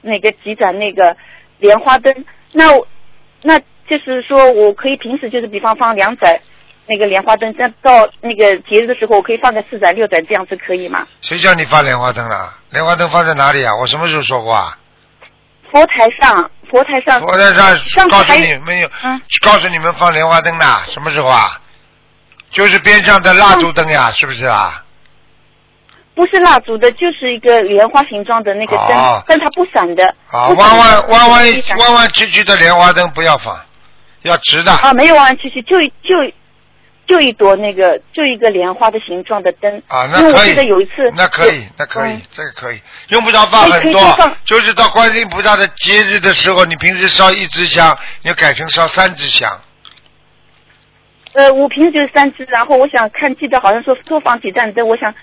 [0.00, 1.16] 那个几盏那个
[1.58, 2.14] 莲花灯。
[2.52, 2.86] 那我
[3.42, 6.40] 那就是说我可以平时就是比方放两盏
[6.86, 11.06] 那个莲花灯，这样到那个节日的时候，我可以放个四盏六盏，这样子可以吗？
[11.20, 12.54] 谁叫你放莲花灯了？
[12.70, 13.74] 莲花灯放在哪里啊？
[13.76, 14.78] 我什么时候说过啊？
[15.70, 21.58] 佛台上，佛台上，佛台上上次告诉你们有，嗯告诉你们放莲花灯的，什么时候啊？
[22.52, 24.84] 就是边上的蜡烛灯呀，是不是啊？
[26.14, 30.04] 不是蜡烛的，就是一个莲花形状的那个灯，哦但它不闪的。
[30.30, 33.58] 啊，弯弯弯弯弯弯曲曲的莲花灯不要放，
[34.20, 34.70] 要直的。
[34.70, 36.30] 啊，没有弯弯曲曲，就就
[37.06, 39.82] 就一朵那个，就一个莲花的形状的灯。
[39.88, 49.50] 啊，那可以我记得有一次，那可以，那可以嗯，这个可以，用不着放很多就是到观音菩萨的节日的时候，你平时烧一支香，你就改成烧三支香。
[51.34, 55.14] 呃，我平时就是三支，然后我想看，记得好像说多放几盏灯，我想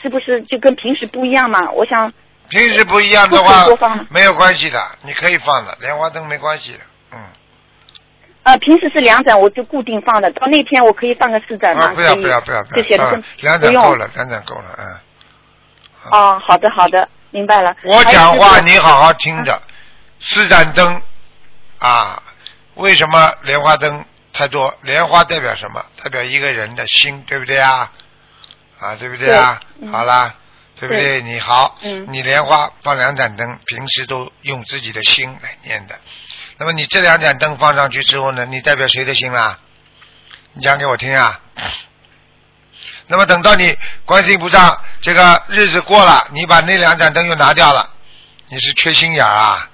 [0.00, 1.70] 是不是就跟平时不一样嘛？
[1.72, 2.12] 我想
[2.48, 6.78] 平时不一样的话多放，没有关系的，你可以放的，莲花灯没关系的，
[7.12, 7.18] 嗯，
[8.44, 10.30] 呃，平时是两盏，我就固定放的。
[10.32, 11.84] 到那天我可以放个四盏吗？
[11.84, 14.84] 啊，不要不要不要不要，啊就写的是两盏够了，两盏够了，嗯。
[16.10, 17.74] 哦，好的好的，明白了。
[17.84, 19.60] 我讲话你好好听着，
[20.20, 21.02] 四盏灯
[21.80, 22.22] 啊，
[22.76, 24.02] 为什么莲花灯
[24.38, 24.72] 太多？
[24.82, 25.84] 莲花代表什么？
[26.00, 27.90] 代表一个人的心，对不对啊？
[28.78, 29.60] 啊，对不对啊？
[29.90, 30.32] 好啦，
[30.78, 31.20] 对不对？
[31.22, 35.98] 你好，嗯你莲花放两盏灯，平时都用自己的心来念的。
[36.56, 39.58] 那么你这两盏灯放上去之后呢，你代表谁的心啦？
[40.52, 41.40] 你讲给我听啊。
[43.08, 47.90] 那么等到你观世音菩萨这个日子过了，你把那两盏灯又拿掉了，
[48.50, 49.68] 你是缺心眼儿啊？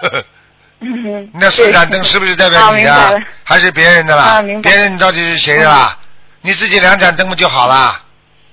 [0.82, 3.22] 嗯哼那四盏灯是不是代表你的？
[3.44, 4.22] 还是别人的啦？
[4.24, 5.96] 啊明白嗯别人到底是谁的啦？
[6.40, 8.00] 你自己两盏灯不就好啦？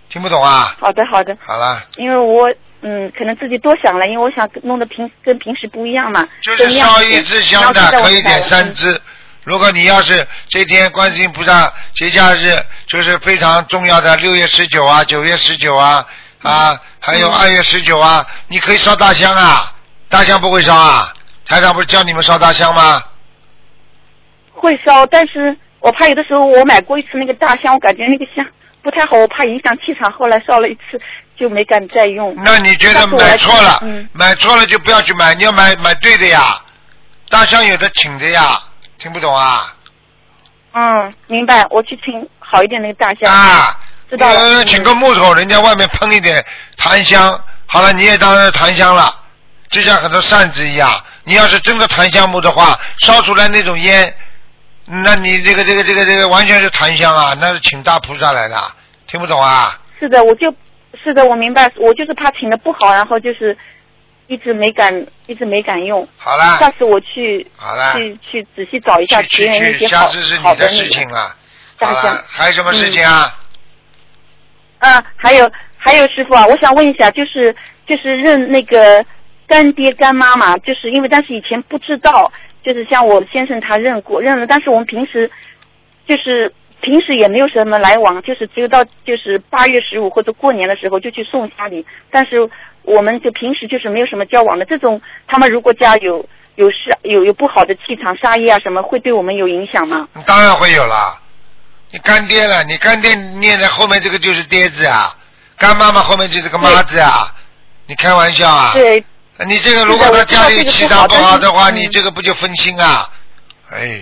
[0.09, 0.75] 听不懂啊？
[0.79, 2.49] 好的好的，好了，因为我
[2.81, 9.01] 嗯可能自己多想了，因为我想弄得平跟平时不一样嘛，就是烧一支香的可以点三支。
[9.43, 12.55] 如果你要是这天观世音菩萨节假日，
[12.85, 16.05] 就是非常重要的六月十九啊、九月十九啊
[16.43, 19.73] 啊，还有嗯二月十九啊，你可以烧大香啊。
[20.09, 21.13] 大香不会烧啊？
[21.49, 23.03] 台长不是教你们烧大香吗？
[24.53, 28.45] 会烧，但是我怕有的时候我买过一次那个大香，我感觉那个香
[28.83, 31.01] 不太好，我怕影响气场，后来烧了一次
[31.35, 32.35] 就没敢再用。
[32.43, 36.55] 那你觉得买错了，嗯买错了就不要去买，你要买买对的呀。
[37.29, 38.61] 大香有的请的呀，
[38.97, 39.73] 听不懂啊？
[40.73, 43.31] 嗯，明白，我去请好一点那个大香。
[43.31, 43.79] 啊，
[44.09, 46.45] 知道了呃，嗯请个木头，人家外面喷一点
[46.77, 49.13] 檀香，好了，你也当成檀香了，
[49.69, 51.03] 就像很多扇子一样。
[51.29, 54.11] 你要是真的檀香木的话，烧出来那种烟，
[54.85, 58.59] 那你这个这个这个这个完全是檀香啊，那是请大菩萨来的，
[59.05, 59.79] 听不懂啊？
[59.99, 60.51] 是的，我就
[61.03, 63.55] 是的，我明白，我就是怕请的不好，然后就是
[64.25, 66.07] 一直没敢，一直没敢用。
[66.17, 71.15] 好了，下次我去好了，去去仔细找一下去别人去去，那些好下次是好的那你的事情个。
[71.15, 71.35] 了。
[71.77, 73.31] 大香好了，还有什么事情啊？
[74.79, 77.55] 嗯，还有还有师傅啊，我想问一下，就是
[77.85, 79.05] 就是认那个
[79.49, 82.31] 干爹干妈妈，就是因为但是以前不知道，
[82.63, 85.29] 就是像我先生他认过认了，但是我们平时
[86.07, 92.49] 就是平时也没有什么来往，就是只有到就是八月十五或者过年的时候就去送家里，但是
[92.83, 94.63] 我们就平时就是没有什么交往的。
[94.65, 96.25] 这种他们如果家有
[96.55, 100.07] 有杀有有不好的气场杀业啊什么，会对我们有影响吗？
[100.25, 101.19] 当然会有啦。
[101.91, 105.15] 你干爹了，你干爹念在后面这个就是爹字啊，
[105.57, 107.33] 干妈妈后面就是个妈字啊，
[107.87, 108.71] 你开玩笑啊？
[108.73, 109.03] 对，
[109.47, 113.09] 你这个如果他家里其他不好的话，你这个不就分心啊？
[113.71, 114.01] 哎，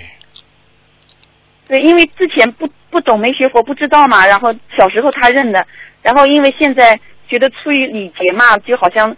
[1.67, 5.65] 对，因为之前不不懂没学佛不知道嘛，然后小时候他认的，
[6.01, 9.15] 然后因为现在觉得出于礼节嘛，就好像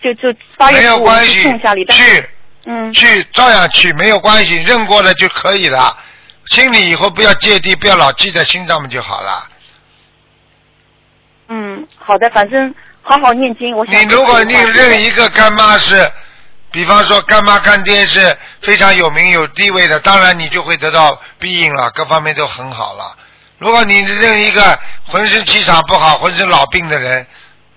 [0.00, 2.28] 就就八月没十五去有关系送下礼，但是去
[2.66, 5.96] 嗯去照样去，没有关系，认过了就可以了。
[6.46, 9.48] 心里以后不要芥蒂，不要老记在心上面就好了。
[11.48, 12.72] 嗯好的，反正
[13.02, 16.10] 好好念经，我想你如果你认一个干妈是，
[16.70, 23.16] 比方说干妈干爹是非常有名有地位的，当然你就会得到庇应了，各方面都很好了。
[23.58, 27.26] 如果你认一个浑身气场不好、浑身老病的人，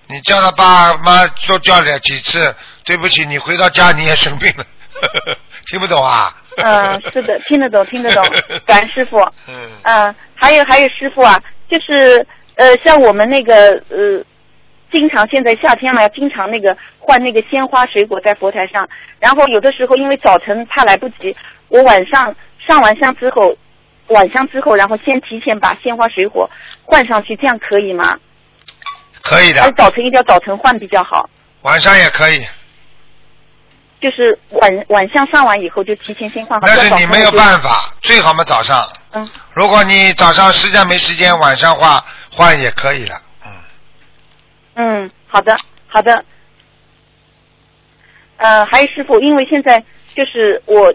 [0.06, 2.54] 你叫他爸妈多叫了几次，
[2.84, 4.64] 对不起，你回到家你也生病了，
[5.66, 6.34] 听不懂啊？
[6.56, 8.22] 嗯是的，听得懂听得懂，
[8.64, 9.18] 感恩师傅。
[9.48, 11.36] 嗯，嗯，还有还有师傅啊，
[11.68, 14.24] 就是呃，像我们那个呃，
[14.94, 18.88] 经常现在夏天嘛，要经常那个换那个鲜花水果在佛台上，
[19.18, 21.36] 然后有的时候因为早晨怕来不及，
[21.66, 22.32] 我晚上
[22.64, 23.56] 上完香之后，
[24.08, 26.48] 晚香之后，然后先提前把鲜花水果
[26.84, 28.16] 换上去，这样可以吗？
[29.20, 31.28] 可以的，而早晨一定要早晨换比较好？
[31.62, 32.46] 晚上也可以，
[34.00, 36.66] 就是晚晚上上完以后就提前先换好。
[36.68, 37.68] 但是你没有办法。
[37.68, 38.88] 法，最好嘛早上。
[39.12, 43.20] 嗯如果你早上实在没时间，晚上换换也可以了。
[44.74, 45.10] 嗯。
[45.26, 45.56] 好的，
[45.88, 46.24] 好的。
[48.36, 49.82] 呃，还有师傅，因为现在
[50.14, 50.94] 就是我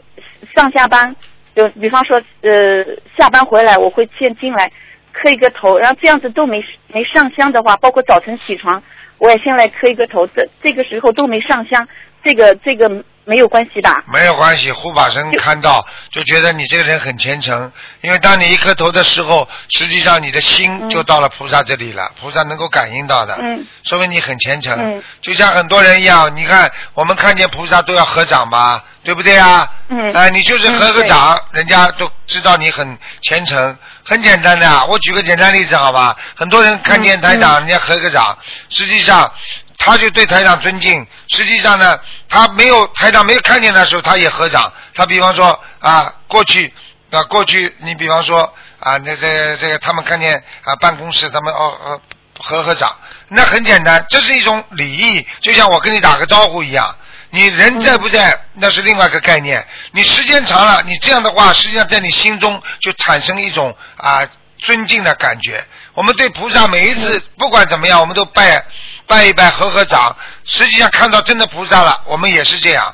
[0.56, 1.14] 上下班，
[1.56, 2.86] 就比方说呃
[3.18, 4.72] 下班回来，我会先进来
[5.12, 8.82] 磕一个头，然后这样子都没没上香的话，包括早晨起床，
[9.18, 11.88] 我也先来磕一个头，这这个时候都没上香，
[12.24, 13.90] 这个这个没有关系的？
[14.12, 17.72] 没有关系，护法神看到就觉得你这个人很虔诚，
[18.02, 24.76] 因为当你一磕头的时候，实际上你的心就到了菩萨这里了，菩萨能够感应到的，嗯说明你很虔诚。
[24.78, 29.70] 嗯就像很多人一样，你看我们看见菩萨都要合掌吧，对不对啊？
[29.90, 34.86] 嗯哎、你就是合个掌，人家都知道你很虔诚，很简单的啊。
[34.86, 36.16] 我举个简单例子好吧？
[36.36, 38.38] 很多人看见台长，人家合个掌，
[38.70, 39.32] 实际上
[39.80, 41.08] 他就对台长尊敬。
[41.30, 42.00] 实际上呢，
[42.30, 44.72] 他没有台长没有看见的时候，他也合掌。
[44.94, 46.72] 他比方说啊，过去
[47.10, 52.02] 啊，过去你比方说啊，那这这个他们看见啊，办公室他们哦哦
[52.40, 52.96] 合合掌，
[53.30, 56.96] 那很简单，这是一种礼仪，就像我跟你打个招呼一样。
[57.32, 59.68] 你人在不在，那是另外一个概念。
[59.92, 64.28] 你时间长了，你这样的话，实际上在你心中就产生一种啊
[64.58, 65.64] 尊敬的感觉。
[65.94, 68.66] 我们对菩萨每一次不管怎么样，我们都拜
[69.10, 70.16] 拜一拜，合合掌。
[70.46, 72.86] 实际上看到真的菩萨了，我们也是这样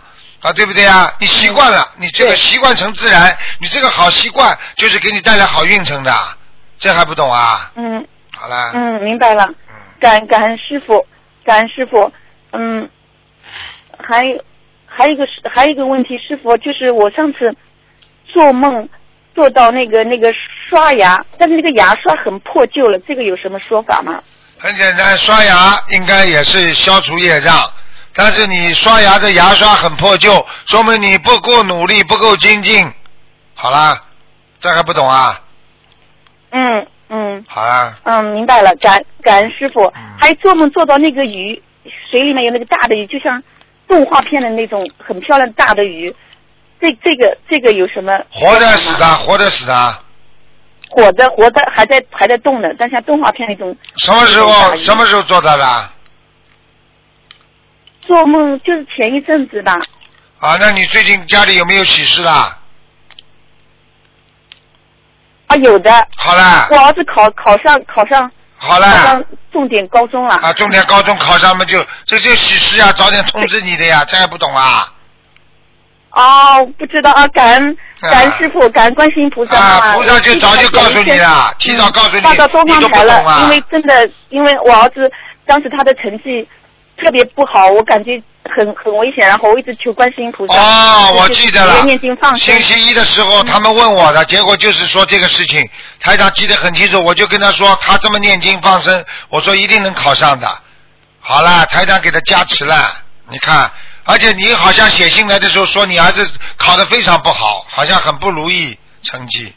[0.41, 1.13] 啊，对不对啊？
[1.19, 6.13] 你习惯了，你这个习惯成自然，你这个好习惯就是给你带来好运程的。
[6.77, 7.69] 这还不懂啊？
[7.75, 8.07] 嗯
[8.37, 9.43] 好了，嗯，明白了。
[9.67, 11.05] 嗯，感感恩师傅，
[11.43, 12.11] 感恩师傅。
[12.53, 12.89] 嗯，
[13.97, 14.23] 还
[14.85, 17.53] 还有一个是还有一个问题，师傅就是我上次
[18.25, 18.87] 做梦
[19.33, 20.33] 做到那个那个
[20.69, 24.21] 刷牙，但是那个牙刷很破旧了，这个有什么说法吗？
[24.57, 27.69] 很简单，刷牙应该也是消除业障，
[28.13, 32.91] 但是你刷牙的牙刷很破旧，说明你不够努力，不够精进。
[33.53, 34.01] 好啦，
[34.59, 35.39] 这还不懂啊？
[36.51, 40.01] 嗯嗯好啦，嗯，明白了，感感恩师傅嗯。
[40.19, 41.61] 还做梦做到那个鱼，
[42.09, 43.43] 水里面有那个大的鱼，就像
[43.87, 46.13] 动画片的那种很漂亮大的鱼。
[46.81, 48.17] 这这个这个有什么？
[48.29, 49.99] 活的死的，活的死的，
[50.95, 53.75] 活的活的还在还在动呢，但像动画片那种。
[53.97, 55.89] 什么时候什么时候做到的？
[58.01, 59.73] 做梦就是前一阵子吧，
[60.39, 62.57] 啊，那你最近家里有没有喜事啦？
[65.47, 70.35] 啊有的，好啦我，儿子考考上考上考好啦上，重点高中了。
[70.35, 74.93] 啊，重点高中考上嘛就这就喜事呀，早点通知你的呀，这还不懂啊？
[76.15, 79.57] 哦，不知道啊，感恩啊感恩师傅，感恩观世音菩萨。
[79.57, 83.49] 啊，菩萨就早就告诉你了，嗯提早告诉你，发到东你都不方台了，啊因。
[83.49, 85.11] 为真的，因为我儿子
[85.45, 86.47] 当时他的成绩
[86.97, 88.11] 特别不好，我感觉
[88.55, 90.53] 很很危险，然后我一直求观世音菩萨。
[90.53, 92.33] 哦，我记得了念经放。
[92.37, 92.77] 生星。
[92.77, 95.61] 期一的时候，他们问我的，结果就是说这个事情，
[95.99, 100.47] 台长记得很清楚，我就跟他说，他这么念经放生，我说一定能考上的。
[101.19, 102.75] 好了，台长给他加持了，
[103.27, 103.69] 你看，
[104.05, 109.53] 而且你好像写信来的时候说你儿子考得非常不好，好像很不如意成绩。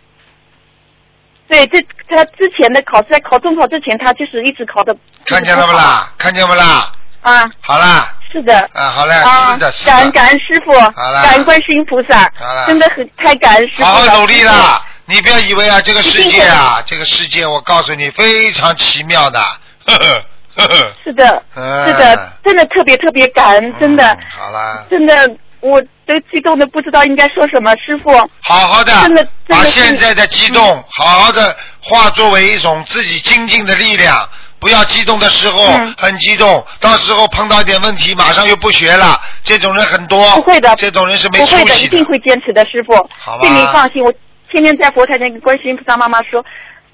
[1.49, 1.78] 对，这
[2.09, 4.94] 他之前的考试，在考中考之前，他就是一直考的。
[5.26, 5.72] 看见了不？
[5.72, 6.12] 啦？
[6.18, 6.92] 看见不啦？
[7.22, 8.68] 啊，好啦，是的。
[8.74, 13.88] 啊，好嘞，啊是的，，是感恩，感恩师傅，好了感恩观世音菩萨好了，真的很太感恩师傅了。
[13.88, 14.84] 好好努力啦！
[15.07, 19.40] 你不要以为啊，这个世界啊，这个世界，我告诉你，非常奇妙的。
[19.86, 20.24] 呵呵。
[21.04, 24.04] 是的，嗯是的，真的特别特别感恩，真的。
[24.04, 25.14] 嗯，好啦，真的，
[25.61, 27.72] 我都激动的不知道应该说什么。
[27.76, 34.28] 师傅，好好的真的真把现在的激动，好好的化作为一种自己精进的力量。
[34.61, 35.94] 不要激动的时候嗯。
[35.96, 39.16] 很激动，到时候碰到一点问题，马上又不学了。
[39.44, 42.92] 这种人很多，不会的这种人是没不会的，一定会坚持的，师傅。
[43.16, 44.12] 好吧，请您放心，我
[44.50, 46.44] 天天在佛台前跟观世音菩萨妈妈说，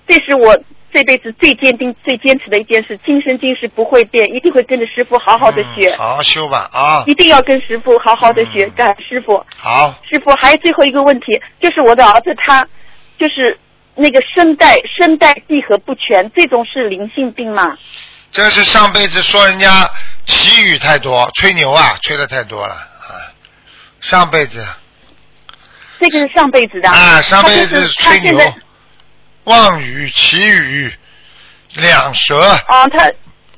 [0.07, 0.55] 这是我
[0.95, 7.03] 这辈子最坚定、最坚持的一件事，今生今世不会变，一定会跟着师傅好好的学，嗯好好修吧啊！
[7.09, 9.45] 一定要跟师傅好好的学，嗯感恩师傅。
[9.59, 11.27] 好，师傅，还有最后一个问题，
[11.61, 12.65] 就是我的儿子他
[13.19, 13.59] 就是
[13.97, 17.77] 那个声带声带闭合不全，这种是灵性病吗？
[18.31, 19.91] 这个是上辈子说人家
[20.27, 23.35] 祈语太多，吹牛啊，吹的太多了啊。
[24.01, 24.65] 上辈子
[25.99, 26.89] 这个是上辈子的。
[26.89, 28.55] 啊，上辈子吹牛现在，
[29.45, 30.93] 妄语、祈语、
[31.75, 33.05] 两舌，啊，他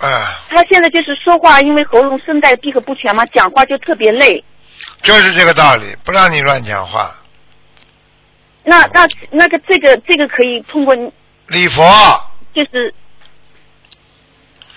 [0.06, 4.44] 啊，他现在就是说话，因为喉咙声带闭合不全嘛，讲话就特别累。
[5.02, 7.14] 就是这个道理，不让你乱讲话。
[8.64, 10.94] 那那那个这个这个可以通过
[11.46, 11.84] 礼佛
[12.52, 12.92] 就是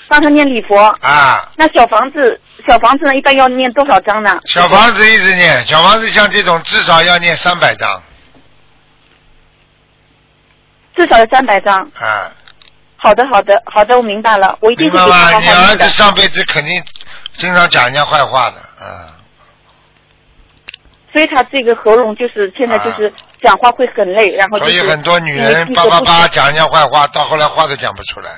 [0.07, 0.77] 帮他念礼佛。
[1.01, 4.39] 啊，那小房子小房子呢，一般要念多少章呢？
[4.45, 8.01] 小房子一直念，小房子像这种至少要念三百章
[10.99, 11.79] 至少有三百张。
[12.01, 12.27] 啊，
[12.97, 14.91] 好的好的好的，我明白了，我一定？
[14.91, 15.89] 会给他好你儿子。
[15.91, 16.83] 上辈子肯定
[17.37, 19.15] 经常讲人家坏话的，啊，
[21.13, 28.29] 所以他这个喉咙就是现在就是讲话会很累，然后就所以很多女人叭叭叭讲人家坏话，到后来话都讲不出来，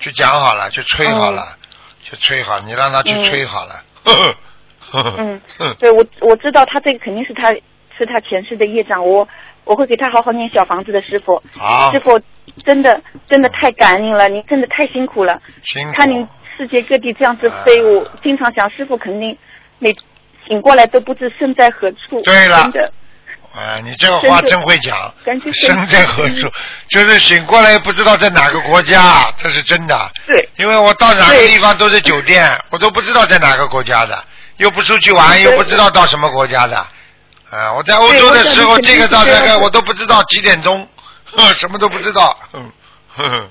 [0.00, 1.56] 去讲好了，去吹好了，
[2.02, 3.74] 去吹好，你让他去嗯吹好了。
[4.04, 4.34] 嗯
[4.90, 5.40] 呵呵呵嗯
[5.78, 7.50] 对我我知道他这个肯定是他
[7.96, 9.26] 是他前世的业障，我
[9.64, 11.42] 我会给他好好念小房子的师傅。
[11.56, 12.20] 好师，傅
[12.64, 15.40] 真的真的太感恩您了，您真的太辛苦了。
[15.64, 15.92] 辛苦。
[15.94, 19.36] 看您世界各地这样子飞，舞我经常想师傅肯定
[19.78, 19.94] 每
[20.46, 22.20] 醒过来都不知身在何处。
[22.24, 22.92] 对了真的，
[23.54, 24.96] 啊，你这个话真会讲。
[25.24, 26.48] 感觉深圳合宿，
[26.88, 30.10] 就是醒过来不知道在哪个国家，这是真的。
[30.26, 34.22] 对，因为我到哪个地方都是酒店，我都不知道在哪个国家的，
[34.56, 36.86] 又不出去玩，又不知道到什么国家的。
[37.52, 40.88] 啊，我在欧洲的时候，这个到那个我都不知道几点钟，
[41.36, 42.34] 呵 什么都不知道。
[42.54, 42.72] 嗯，
[43.14, 43.50] 呵呵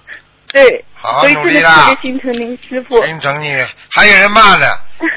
[0.51, 3.05] 对，好好努力啦特别心疼您师傅。
[3.05, 3.55] 心疼你，
[3.91, 4.65] 还有人骂呢，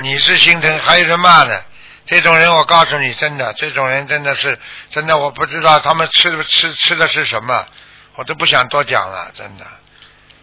[0.02, 1.58] 你是心疼，还有人骂呢。
[2.04, 4.58] 这种人，我告诉你，真的，这种人真的是，
[4.90, 7.64] 真的，我不知道他们吃的吃吃的是什么，
[8.16, 9.64] 我都不想多讲了，真的，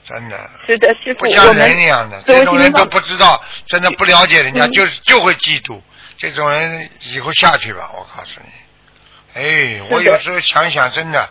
[0.03, 5.79] 真的，是的，师傅，不像人一样的，这种人都不知道，真的不了解人家，嗯就是就会嫉妒，
[6.21, 11.27] 这种人以后下去吧，我告诉你，哎，我有时候想想，真的，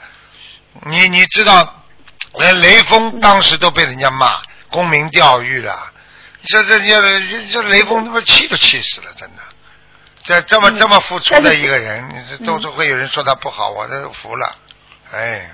[0.85, 1.85] 你你知道，
[2.41, 5.93] 连雷锋当时都被人家骂公民钓鱼了，
[6.41, 9.43] 你说这这这雷锋他妈气都气死了，真的。
[10.25, 10.77] 这这么嗯。
[10.77, 12.63] 这么付出的一个人，你这都嗯。
[12.63, 14.57] 都会有人说他不好，我都服了。
[15.13, 15.49] 哎，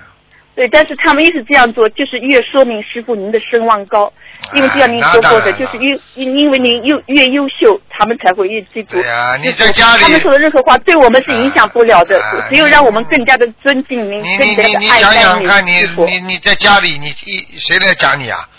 [0.57, 4.11] 对，但是他们越是这样做，就是越说明师傅您的声望高，
[4.55, 8.93] 因为就像您说过的，就是越因因为您优越优秀，他们才会越嫉妒。
[8.99, 15.87] 对呀你在家里他们说的任何话对我们是影响不了的哎，只有让我们更加的尊敬您，你更加你你想想看，你。
[16.07, 18.49] 你你在家里，你一谁来讲你啊？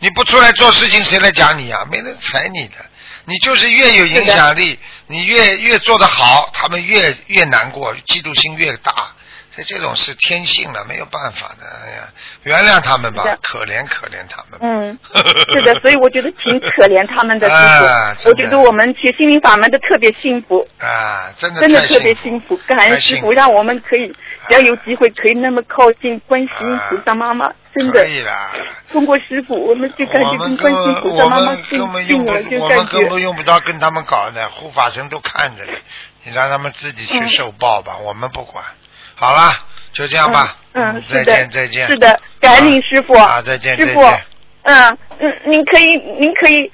[0.00, 1.86] 你不出来做事情，谁来讲你啊？
[1.88, 2.74] 没人睬你的。
[3.26, 4.76] 你就是越有影响力，
[5.06, 9.14] 你越越做得好，他们越越难过，嫉妒心越大。
[9.56, 11.66] 这这种是天性了，没有办法的。
[11.66, 12.08] 哎呀，
[12.42, 14.58] 原谅他们吧，可怜可怜他们。
[14.60, 14.98] 嗯，
[15.54, 18.28] 是的，所以我觉得挺可怜他们的师啊傅。
[18.30, 22.56] 我觉得我们学心灵法门的特别幸福，啊，真的真的特别幸幸福。
[22.66, 24.08] 感恩师傅，让我们可以
[24.48, 28.50] 只要有机会可以那么靠近观世音菩萨妈妈，真的可以啦。
[28.90, 32.02] 通过师傅，我们就感觉跟观世音菩萨妈妈们近了，
[32.42, 33.22] 就我们感根本。
[33.22, 35.72] 用不着跟他们搞的，护法神都看着呢，
[36.24, 38.64] 你让他们自己去嗯受报吧，我们不管。
[39.14, 39.52] 好了，
[39.92, 40.56] 就这样吧。
[40.72, 41.86] 嗯，嗯再见再见。
[41.86, 43.14] 是的，感恩您师傅。
[43.14, 44.00] 啊，再见师傅。，
[44.62, 46.70] 嗯嗯，您可以您可以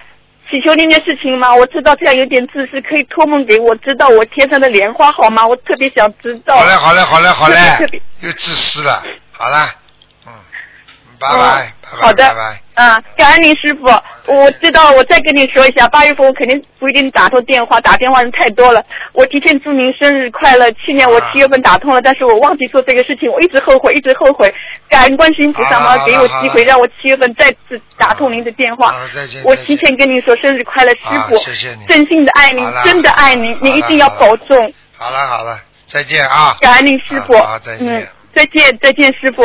[0.51, 1.55] 祈求那件事情吗？
[1.55, 5.47] 我知道这样有点自私，可以托梦给我，知道我天上的莲花好吗？
[5.47, 6.57] 我特别想知道。
[6.57, 7.57] 好嘞好嘞好嘞好嘞
[8.21, 9.03] 又自私了。
[9.33, 9.71] 好了，嗯，
[11.21, 12.61] 拜嗯拜拜拜好的拜拜。
[12.75, 13.85] 嗯，感恩您师傅，
[14.33, 18.83] 我知道，我再跟你说一下，八月份我肯定不一定打通电话，打电话人太多了。
[19.13, 20.71] 我提前祝您生日快乐。
[20.73, 24.53] 去年我啊七月份打通了，但是我忘记做这个事情，我一直后悔，一直后悔。
[24.89, 28.99] 感恩观世音菩萨妈给我机会，让我七月份再次打通您的电话好。
[29.15, 34.73] 再见我提前跟您说生日快乐，师傅，啊谢谢你真心的爱您，真的爱您，好了您一定要保重。
[34.97, 36.57] 好了好了，再见啊。
[36.61, 37.35] 感恩您师傅
[37.79, 39.45] 嗯，再见再见师傅。